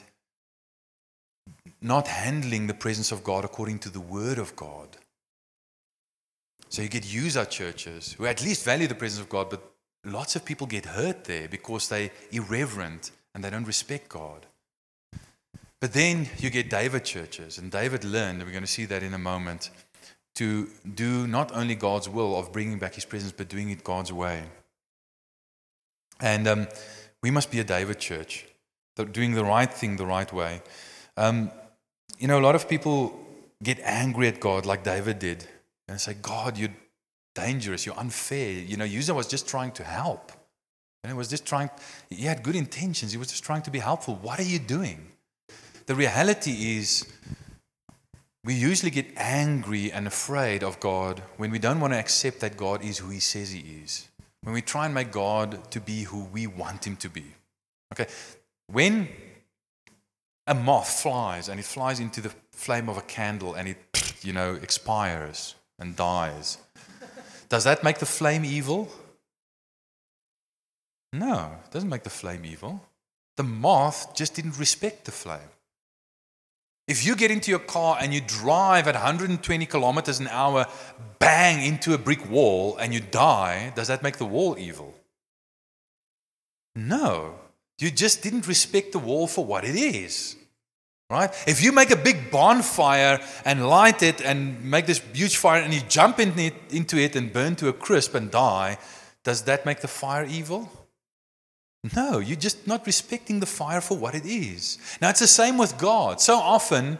[1.81, 4.97] not handling the presence of God according to the word of God.
[6.69, 9.74] So you get Uzzah churches who at least value the presence of God, but
[10.05, 14.45] lots of people get hurt there because they're irreverent and they don't respect God.
[15.81, 19.03] But then you get David churches, and David learned, and we're going to see that
[19.03, 19.69] in a moment,
[20.35, 24.11] to do not only God's will of bringing back his presence, but doing it God's
[24.11, 24.43] way.
[26.19, 26.67] And um,
[27.21, 28.45] we must be a David church,
[29.11, 30.61] doing the right thing the right way.
[31.17, 31.51] Um,
[32.17, 33.19] you know, a lot of people
[33.61, 35.45] get angry at God like David did
[35.87, 36.69] and say, God, you're
[37.35, 38.51] dangerous, you're unfair.
[38.51, 40.31] You know, Uzzah was just trying to help.
[41.03, 41.69] And he was just trying,
[42.09, 44.15] he had good intentions, he was just trying to be helpful.
[44.15, 45.05] What are you doing?
[45.85, 47.05] The reality is,
[48.43, 52.55] we usually get angry and afraid of God when we don't want to accept that
[52.57, 54.07] God is who He says He is.
[54.41, 57.25] When we try and make God to be who we want Him to be.
[57.93, 58.07] Okay,
[58.71, 59.07] when
[60.45, 63.77] a moth flies and it flies into the flame of a candle and it,
[64.21, 66.59] you know, expires and dies,
[67.55, 68.91] does that make the flame evil?
[71.13, 72.83] No, it doesn't make the flame evil.
[73.37, 75.51] The moth just didn't respect the flame.
[76.85, 80.65] If you get into your car and you drive at 120 kilometers an hour,
[81.17, 84.93] bang into a brick wall, and you die, does that make the wall evil?
[86.75, 87.35] No.
[87.79, 90.35] You just didn't respect the wall for what it is.
[91.09, 91.31] Right?
[91.45, 95.71] If you make a big bonfire and light it and make this huge fire and
[95.71, 98.79] you jump in it, into it and burn to a crisp and die,
[99.23, 100.69] does that make the fire evil?
[101.95, 104.79] No, you're just not respecting the fire for what it is.
[105.01, 106.19] Now, it's the same with God.
[106.19, 106.97] So often,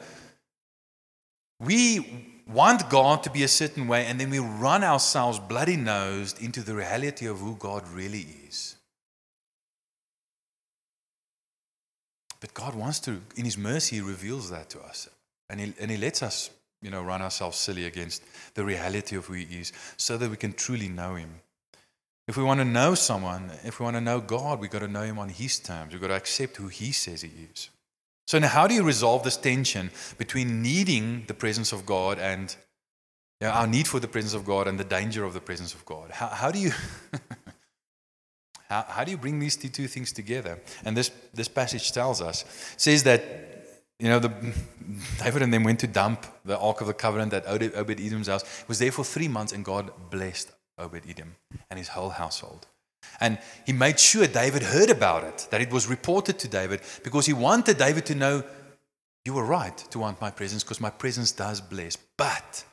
[1.60, 6.42] we want God to be a certain way, and then we run ourselves bloody nosed
[6.42, 8.75] into the reality of who God really is.
[12.46, 15.10] But God wants to, in His mercy, He reveals that to us.
[15.50, 18.22] And He, and he lets us, you know, run ourselves silly against
[18.54, 21.40] the reality of who He is so that we can truly know Him.
[22.28, 24.88] If we want to know someone, if we want to know God, we've got to
[24.88, 25.92] know Him on His terms.
[25.92, 27.72] We've got to accept who He says He is.
[28.28, 29.90] So, now how do you resolve this tension
[30.20, 32.56] between needing the presence of God and
[33.42, 35.74] you know, our need for the presence of God and the danger of the presence
[35.74, 36.12] of God?
[36.12, 36.74] How, how do you.
[38.70, 40.60] how, how do you bring these two, things together?
[40.84, 42.46] And this, this passage tells us,
[42.78, 43.24] says that
[44.00, 44.30] you know, the,
[45.24, 48.44] David and them went to dump the Ark of the Covenant at Obed Edom's house.
[48.44, 51.36] It was there for three months, and God blessed Obed Edom
[51.70, 52.68] and his whole household.
[53.20, 57.26] And he made sure David heard about it, that it was reported to David, because
[57.26, 58.44] he wanted David to know
[59.24, 61.96] you were right to want my presence, because my presence does bless.
[62.18, 62.64] But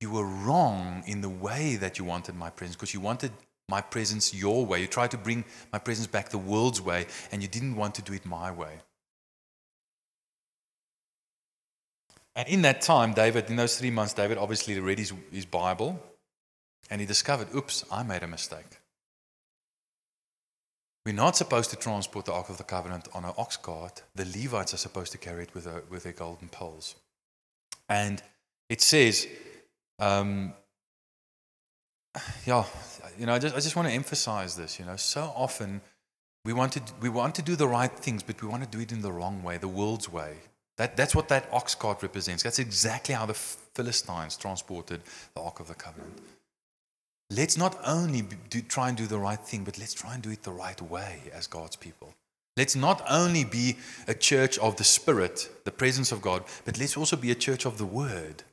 [0.00, 3.32] you were wrong in the way that you wanted my presence, because you wanted
[3.68, 4.80] my presence your way.
[4.80, 8.02] You tried to bring my presence back the world's way, and you didn't want to
[8.02, 8.78] do it my way.
[12.36, 15.98] And in that time, David, in those three months, David obviously read his, his Bible
[16.90, 18.78] and he discovered, oops, I made a mistake.
[21.06, 24.02] We're not supposed to transport the Ark of the Covenant on an ox cart.
[24.14, 26.96] The Levites are supposed to carry it with, a, with their golden poles.
[27.88, 28.22] And
[28.68, 29.26] it says,
[29.98, 30.52] um,
[32.46, 32.64] yeah,
[33.18, 34.78] you know, I just, I just want to emphasize this.
[34.78, 35.80] You know, so often
[36.44, 38.80] we want, to, we want to do the right things, but we want to do
[38.80, 40.36] it in the wrong way, the world's way.
[40.76, 42.42] That, that's what that ox cart represents.
[42.42, 45.00] That's exactly how the Philistines transported
[45.34, 46.20] the Ark of the Covenant.
[47.30, 50.30] Let's not only do, try and do the right thing, but let's try and do
[50.30, 52.14] it the right way as God's people.
[52.56, 56.96] Let's not only be a church of the Spirit, the presence of God, but let's
[56.96, 58.44] also be a church of the Word.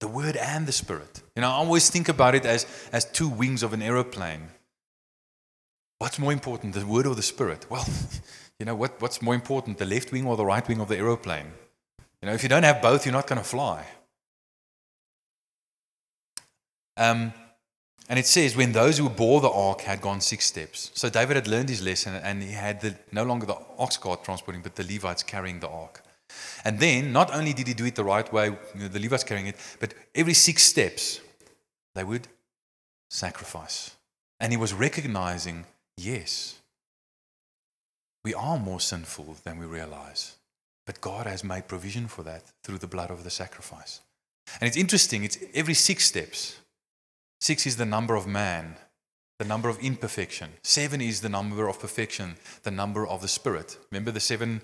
[0.00, 1.22] The Word and the Spirit.
[1.36, 4.48] You know, I always think about it as, as two wings of an aeroplane.
[5.98, 7.66] What's more important, the Word or the Spirit?
[7.70, 7.86] Well,
[8.58, 10.96] you know, what, what's more important, the left wing or the right wing of the
[10.96, 11.52] aeroplane?
[12.22, 13.86] You know, if you don't have both, you're not going to fly.
[16.96, 17.32] Um,
[18.08, 20.90] and it says, when those who bore the ark had gone six steps.
[20.94, 24.24] So David had learned his lesson and he had the, no longer the ox cart
[24.24, 26.02] transporting, but the Levites carrying the ark.
[26.64, 29.24] And then, not only did he do it the right way, you know, the Levites
[29.24, 31.20] carrying it, but every six steps,
[31.94, 32.28] they would
[33.08, 33.96] sacrifice.
[34.38, 35.66] And he was recognizing,
[35.96, 36.60] yes,
[38.24, 40.36] we are more sinful than we realize.
[40.86, 44.00] But God has made provision for that through the blood of the sacrifice.
[44.60, 46.58] And it's interesting, it's every six steps.
[47.40, 48.76] Six is the number of man,
[49.38, 50.50] the number of imperfection.
[50.62, 53.78] Seven is the number of perfection, the number of the Spirit.
[53.90, 54.60] Remember the seven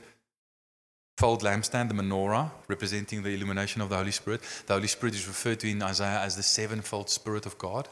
[1.17, 4.43] fold lampstand, the menorah, representing the illumination of the Holy Spirit.
[4.67, 7.89] The Holy Spirit is referred to in Isaiah as the sevenfold Spirit of God.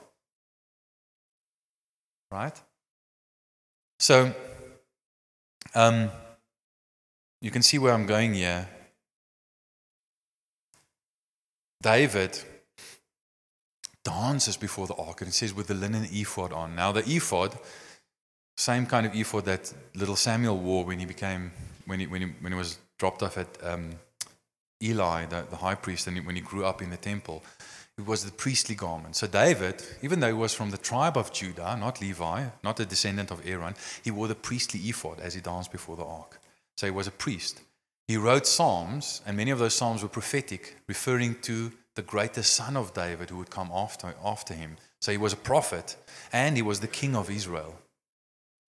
[2.31, 2.61] Right?
[3.99, 4.35] So,
[5.75, 6.11] um,
[7.41, 8.69] you can see where I'm going here.
[11.81, 12.39] David
[14.03, 16.75] dances before the ark, and it says with the linen ephod on.
[16.75, 17.59] Now, the ephod,
[18.57, 21.53] same kind of ephod that little Samuel wore when he became,
[21.87, 23.93] when he, when he, when he was dropped off at um,
[24.83, 27.43] Eli, the, the high priest, and when he grew up in the temple.
[27.97, 29.15] It was the priestly garment.
[29.15, 32.85] So David, even though he was from the tribe of Judah, not Levi, not a
[32.85, 36.41] descendant of Aaron, he wore the priestly ephod as he danced before the ark.
[36.77, 37.61] So he was a priest.
[38.09, 42.77] He wrote psalms, and many of those psalms were prophetic, referring to the greatest son
[42.77, 44.77] of David who would come after, after him.
[45.01, 45.97] So he was a prophet
[46.33, 47.77] and he was the king of Israel.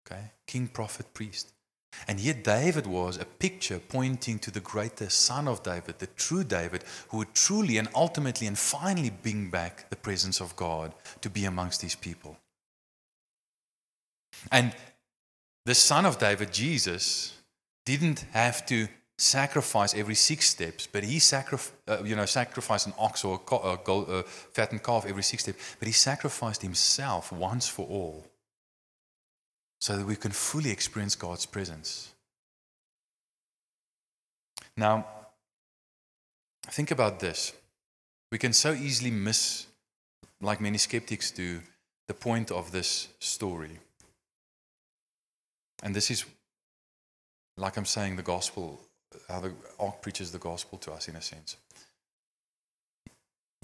[0.07, 0.33] Okay?
[0.47, 1.53] King, prophet, priest.
[2.09, 6.45] And yet, David was a picture pointing to the greater son of David, the true
[6.45, 11.31] David, who would truly and ultimately and finally bring back the presence of God to
[11.31, 12.37] be amongst these people.
[14.51, 14.75] And
[15.65, 17.35] the son of David, Jesus,
[17.85, 18.89] didn't have to
[19.19, 23.39] sacrifice every six steps, but he sacrif- uh, you know, sacrificed an ox or a,
[23.39, 27.87] co- a, gold, a fattened calf every six steps, but he sacrificed himself once for
[27.87, 28.27] all
[29.83, 32.13] so that we can fully experience God's presence.
[34.77, 35.05] Now,
[36.69, 37.53] think about this.
[38.31, 39.67] We can so easily miss,
[40.41, 41.63] like many skeptics do,
[42.07, 43.81] the point of this story.
[45.83, 46.27] And this is,
[47.57, 48.81] like I'm saying, the gospel,
[49.29, 51.57] how the ark preaches the gospel to us in a sense.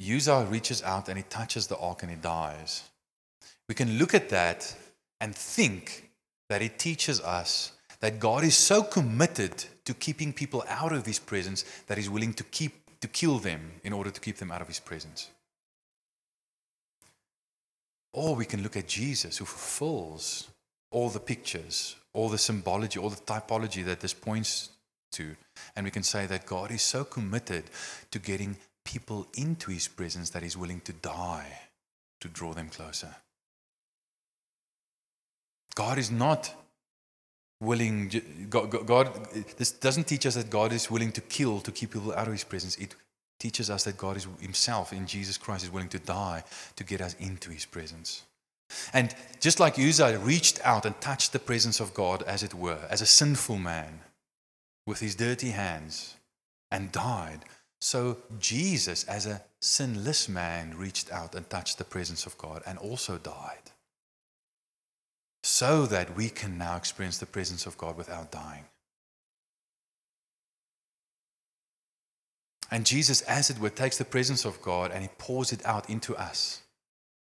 [0.01, 2.83] Uzzah reaches out and he touches the ark and he dies.
[3.69, 4.75] We can look at that
[5.21, 6.07] and think
[6.49, 11.19] that it teaches us that God is so committed to keeping people out of his
[11.19, 14.61] presence that he's willing to keep to kill them in order to keep them out
[14.61, 15.31] of his presence.
[18.13, 20.49] Or we can look at Jesus who fulfills
[20.91, 24.71] all the pictures, all the symbology, all the typology that this points
[25.13, 25.37] to.
[25.77, 27.65] And we can say that God is so committed
[28.11, 31.61] to getting people into his presence that he's willing to die
[32.21, 33.15] to draw them closer.
[35.79, 36.53] God is not
[37.61, 38.09] willing,
[38.51, 42.13] God, God- this doesn't teach us that God is willing to kill to keep people
[42.13, 42.77] out of his presence.
[42.79, 42.97] It
[43.39, 46.43] teaches us that God is himself in Jesus Christ is willing to die
[46.75, 48.25] to get us into his presence.
[48.93, 52.85] And just like Uzzah reached out and touched the presence of God, as it were,
[52.91, 54.01] as a sinful man
[54.85, 56.17] with his dirty hands
[56.73, 57.45] and died,
[57.81, 62.79] so Jesus, as a sinless man, reached out and touched the presence of God and
[62.79, 63.71] also died.
[65.43, 68.65] So that we can now experience the presence of God without dying.
[72.71, 75.89] And Jesus, as it were, takes the presence of God and he pours it out
[75.89, 76.63] into us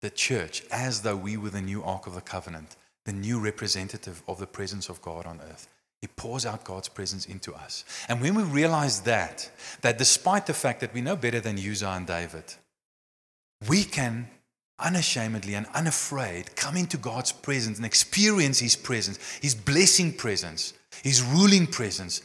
[0.02, 4.22] the church as though we were the new Ark of the Covenant, the new representative
[4.28, 5.68] of the presence of God on earth.
[6.02, 7.86] He pours out God's presence into us.
[8.08, 9.50] And when we realize that,
[9.82, 12.44] that despite the fact that we know better than Uzzah and David,
[13.68, 14.28] we can
[14.82, 20.74] unashamedly and unafraid come into God's presence and experience His presence, His blessing presence,
[21.04, 22.22] His ruling presence,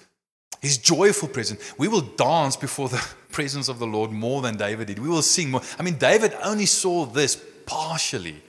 [0.60, 1.74] His joyful presence.
[1.78, 4.98] We will dance before the presence of the Lord more than David did.
[4.98, 5.62] We will sing more.
[5.78, 7.36] I mean, David only saw this
[7.66, 8.42] partially,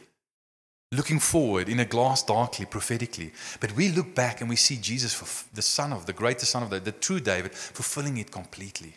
[0.92, 3.34] looking forward in a glass darkly, prophetically.
[3.60, 6.70] But we look back and we see Jesus, the son of the greatest son of
[6.70, 8.94] the, the true David, fulfilling it completely,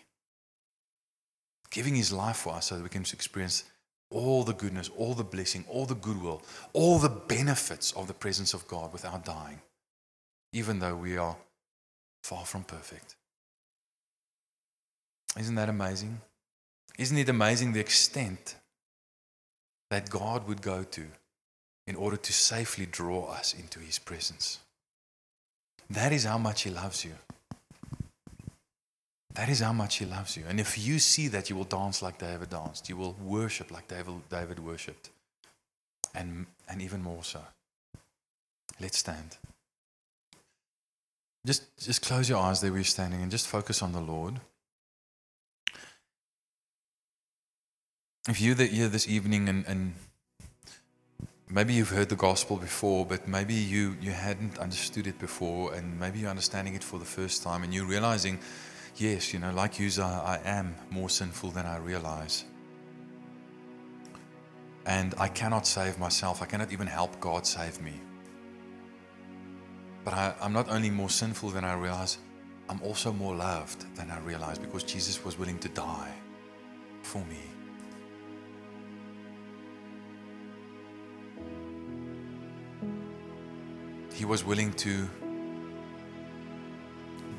[1.71, 3.65] giving his life for us so that we can experience
[4.11, 6.43] all the goodness, all the blessing, all the goodwill,
[6.73, 9.61] all the benefits of the presence of God without dying,
[10.53, 11.37] even though we are
[12.23, 13.17] far from perfect.
[15.39, 16.21] Isn't that amazing?
[16.99, 18.57] Isn't it amazing the extent
[19.91, 21.07] that God would go to
[21.87, 24.59] in order to safely draw us into His presence?
[25.89, 27.15] That is how much He loves you.
[29.35, 30.45] That is how much He loves you.
[30.49, 32.89] And if you see that, you will dance like David danced.
[32.89, 35.11] You will worship like David, David worshipped.
[36.15, 37.41] And, and even more so.
[38.81, 39.37] Let's stand.
[41.47, 44.41] Just, just close your eyes there where you're standing and just focus on the Lord.
[48.29, 49.95] If you're here this evening and, and
[51.49, 55.99] maybe you've heard the gospel before, but maybe you, you hadn't understood it before, and
[55.99, 58.39] maybe you're understanding it for the first time, and you're realizing,
[58.97, 62.45] yes, you know, like you, I am more sinful than I realize.
[64.87, 67.95] And I cannot save myself, I cannot even help God save me.
[70.05, 72.19] But I, I'm not only more sinful than I realize,
[72.69, 76.15] I'm also more loved than I realize because Jesus was willing to die
[77.03, 77.43] for me.
[84.15, 85.09] He was willing to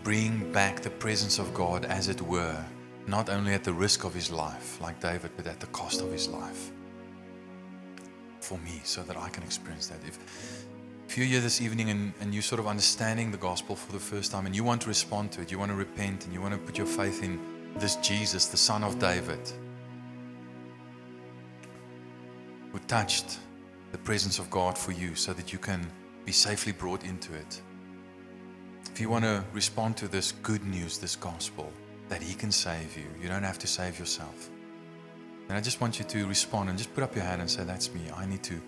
[0.04, 2.64] bring back the presence of God, as it were,
[3.08, 6.12] not only at the risk of his life, like David, but at the cost of
[6.12, 6.72] his life
[8.40, 10.00] for me, so that I can experience that.
[10.08, 10.66] If,
[11.08, 14.00] if you're here this evening and, and you're sort of understanding the gospel for the
[14.00, 16.42] first time and you want to respond to it, you want to repent and you
[16.42, 17.40] want to put your faith in
[17.78, 19.40] this Jesus, the Son of David,
[22.72, 23.40] who touched
[23.92, 25.86] the presence of God for you so that you can
[26.26, 27.62] be safely brought into it.
[28.94, 31.72] If you want to respond to this good news, this gospel,
[32.10, 34.50] that He can save you, you don't have to save yourself.
[35.48, 37.64] And I just want you to respond and just put up your hand and say,
[37.64, 38.02] That's me.
[38.16, 38.62] I need to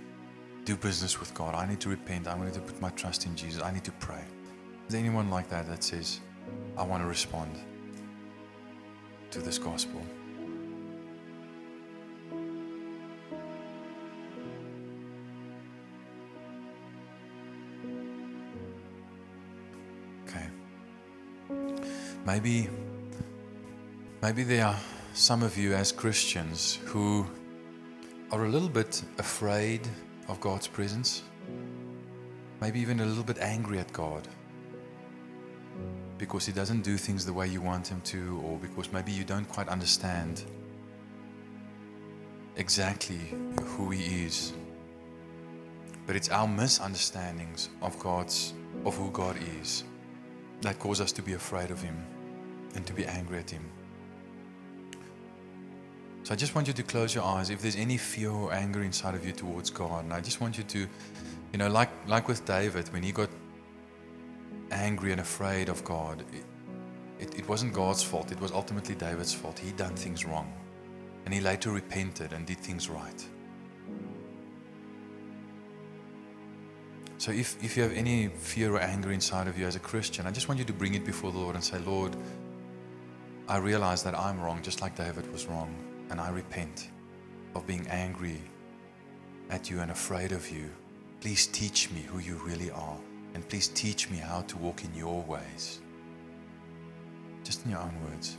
[0.64, 1.56] do business with God.
[1.56, 2.28] I need to repent.
[2.28, 3.62] I need to put my trust in Jesus.
[3.62, 4.24] I need to pray.
[4.88, 6.22] Is there anyone like that that says,
[6.78, 7.60] I want to respond
[9.32, 10.02] to this gospel?
[22.34, 22.68] Maybe
[24.24, 24.80] maybe there are
[25.14, 27.28] some of you as Christians who
[28.32, 29.82] are a little bit afraid
[30.28, 31.22] of God's presence.
[32.60, 34.28] Maybe even a little bit angry at God
[36.18, 39.24] because He doesn't do things the way you want Him to, or because maybe you
[39.24, 40.44] don't quite understand
[42.56, 43.22] exactly
[43.62, 44.54] who He is.
[46.08, 48.56] But it's our misunderstandings of God's
[48.86, 49.84] of who God is
[50.62, 52.04] that cause us to be afraid of Him
[52.76, 53.64] and to be angry at Him.
[56.24, 57.50] So I just want you to close your eyes.
[57.50, 60.58] If there's any fear or anger inside of you towards God, and I just want
[60.58, 63.30] you to, you know, like like with David when he got
[64.72, 66.46] angry and afraid of God, it,
[67.20, 68.32] it, it wasn't God's fault.
[68.32, 69.60] It was ultimately David's fault.
[69.60, 70.52] He'd done things wrong,
[71.26, 73.26] and he later repented and did things right.
[77.18, 80.28] So if, if you have any fear or anger inside of you as a Christian,
[80.28, 82.18] I just want you to bring it before the Lord and say, Lord,
[83.48, 85.76] I realize that I'm wrong, just like David was wrong,
[86.10, 86.90] and I repent
[87.56, 88.42] of being angry
[89.50, 90.70] at you and afraid of you.
[91.20, 92.98] Please teach me who you really are,
[93.34, 95.82] and please teach me how to walk in your ways.
[97.44, 98.38] Just in your own words.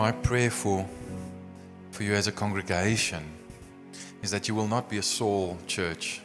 [0.00, 0.88] My prayer for,
[1.90, 3.22] for you as a congregation
[4.22, 6.22] is that you will not be a Saul church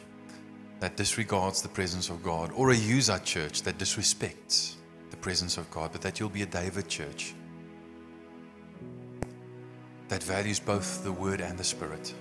[0.80, 4.76] that disregards the presence of God or a Uzzah church that disrespects
[5.10, 7.34] the presence of God, but that you'll be a David church
[10.08, 12.14] that values both the Word and the Spirit,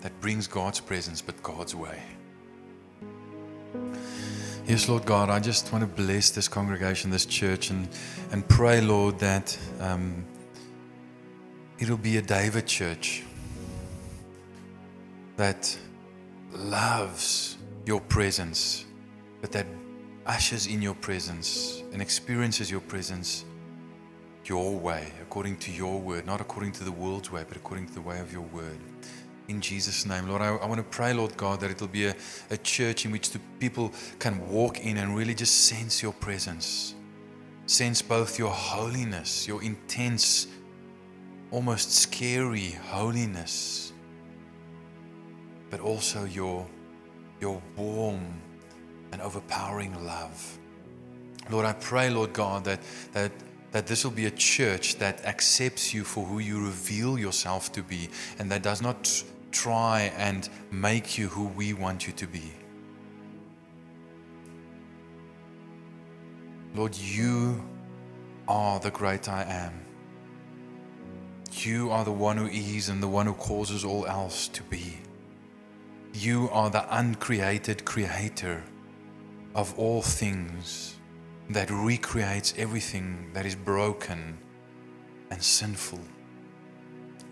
[0.00, 2.00] that brings God's presence but God's way.
[4.66, 7.86] Yes, Lord God, I just want to bless this congregation, this church, and,
[8.32, 10.24] and pray, Lord, that um,
[11.78, 13.24] it'll be a David church
[15.36, 15.76] that
[16.50, 18.86] loves your presence,
[19.42, 19.66] but that
[20.24, 23.44] ushers in your presence and experiences your presence
[24.46, 27.92] your way, according to your word, not according to the world's way, but according to
[27.92, 28.78] the way of your word
[29.48, 30.28] in Jesus' name.
[30.28, 32.16] Lord, I, I, want to pray, Lord God, that it'll be a,
[32.50, 36.94] a church in which the people can walk in and really just sense your presence.
[37.66, 40.46] Sense both your holiness, your intense,
[41.50, 43.92] almost scary holiness,
[45.70, 46.66] but also your,
[47.40, 48.24] your warm
[49.12, 50.58] and overpowering love.
[51.50, 52.80] Lord, I pray, Lord God, that,
[53.12, 53.32] that
[53.74, 57.82] that this will be a church that accepts you for who you reveal yourself to
[57.82, 59.24] be and that does not
[59.54, 62.52] try and make you who we want you to be.
[66.74, 67.64] Lord, you
[68.48, 69.80] are the great I am.
[71.52, 74.98] You are the one who is and the one who causes all else to be.
[76.12, 78.62] You are the uncreated creator
[79.54, 80.96] of all things
[81.50, 84.36] that recreates everything that is broken
[85.30, 86.00] and sinful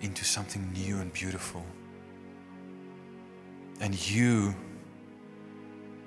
[0.03, 1.65] into something new and beautiful.
[3.83, 4.55] And you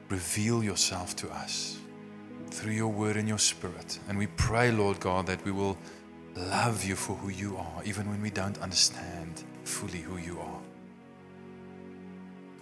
[0.07, 1.77] reveal yourself to us
[2.49, 3.99] through your word and your spirit.
[4.07, 5.77] And we pray, Lord God, that we will
[6.37, 10.61] love you for who you are, even when we don't understand fully who you are.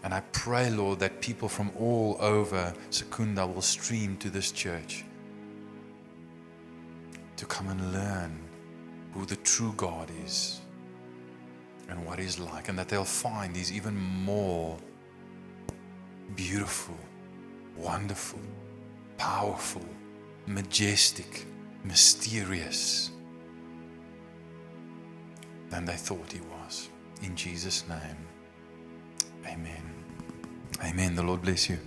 [0.03, 5.05] And I pray, Lord, that people from all over Secunda will stream to this church
[7.36, 8.39] to come and learn
[9.14, 10.59] who the true God is
[11.88, 14.76] and what He's like, and that they'll find He's even more
[16.36, 16.97] beautiful,
[17.77, 18.39] wonderful,
[19.17, 19.86] powerful,
[20.47, 21.45] majestic,
[21.84, 23.11] mysterious
[25.69, 26.89] than they thought He was.
[27.21, 28.17] In Jesus' name,
[29.45, 29.93] amen.
[30.84, 31.15] Amen.
[31.15, 31.77] The Lord bless you.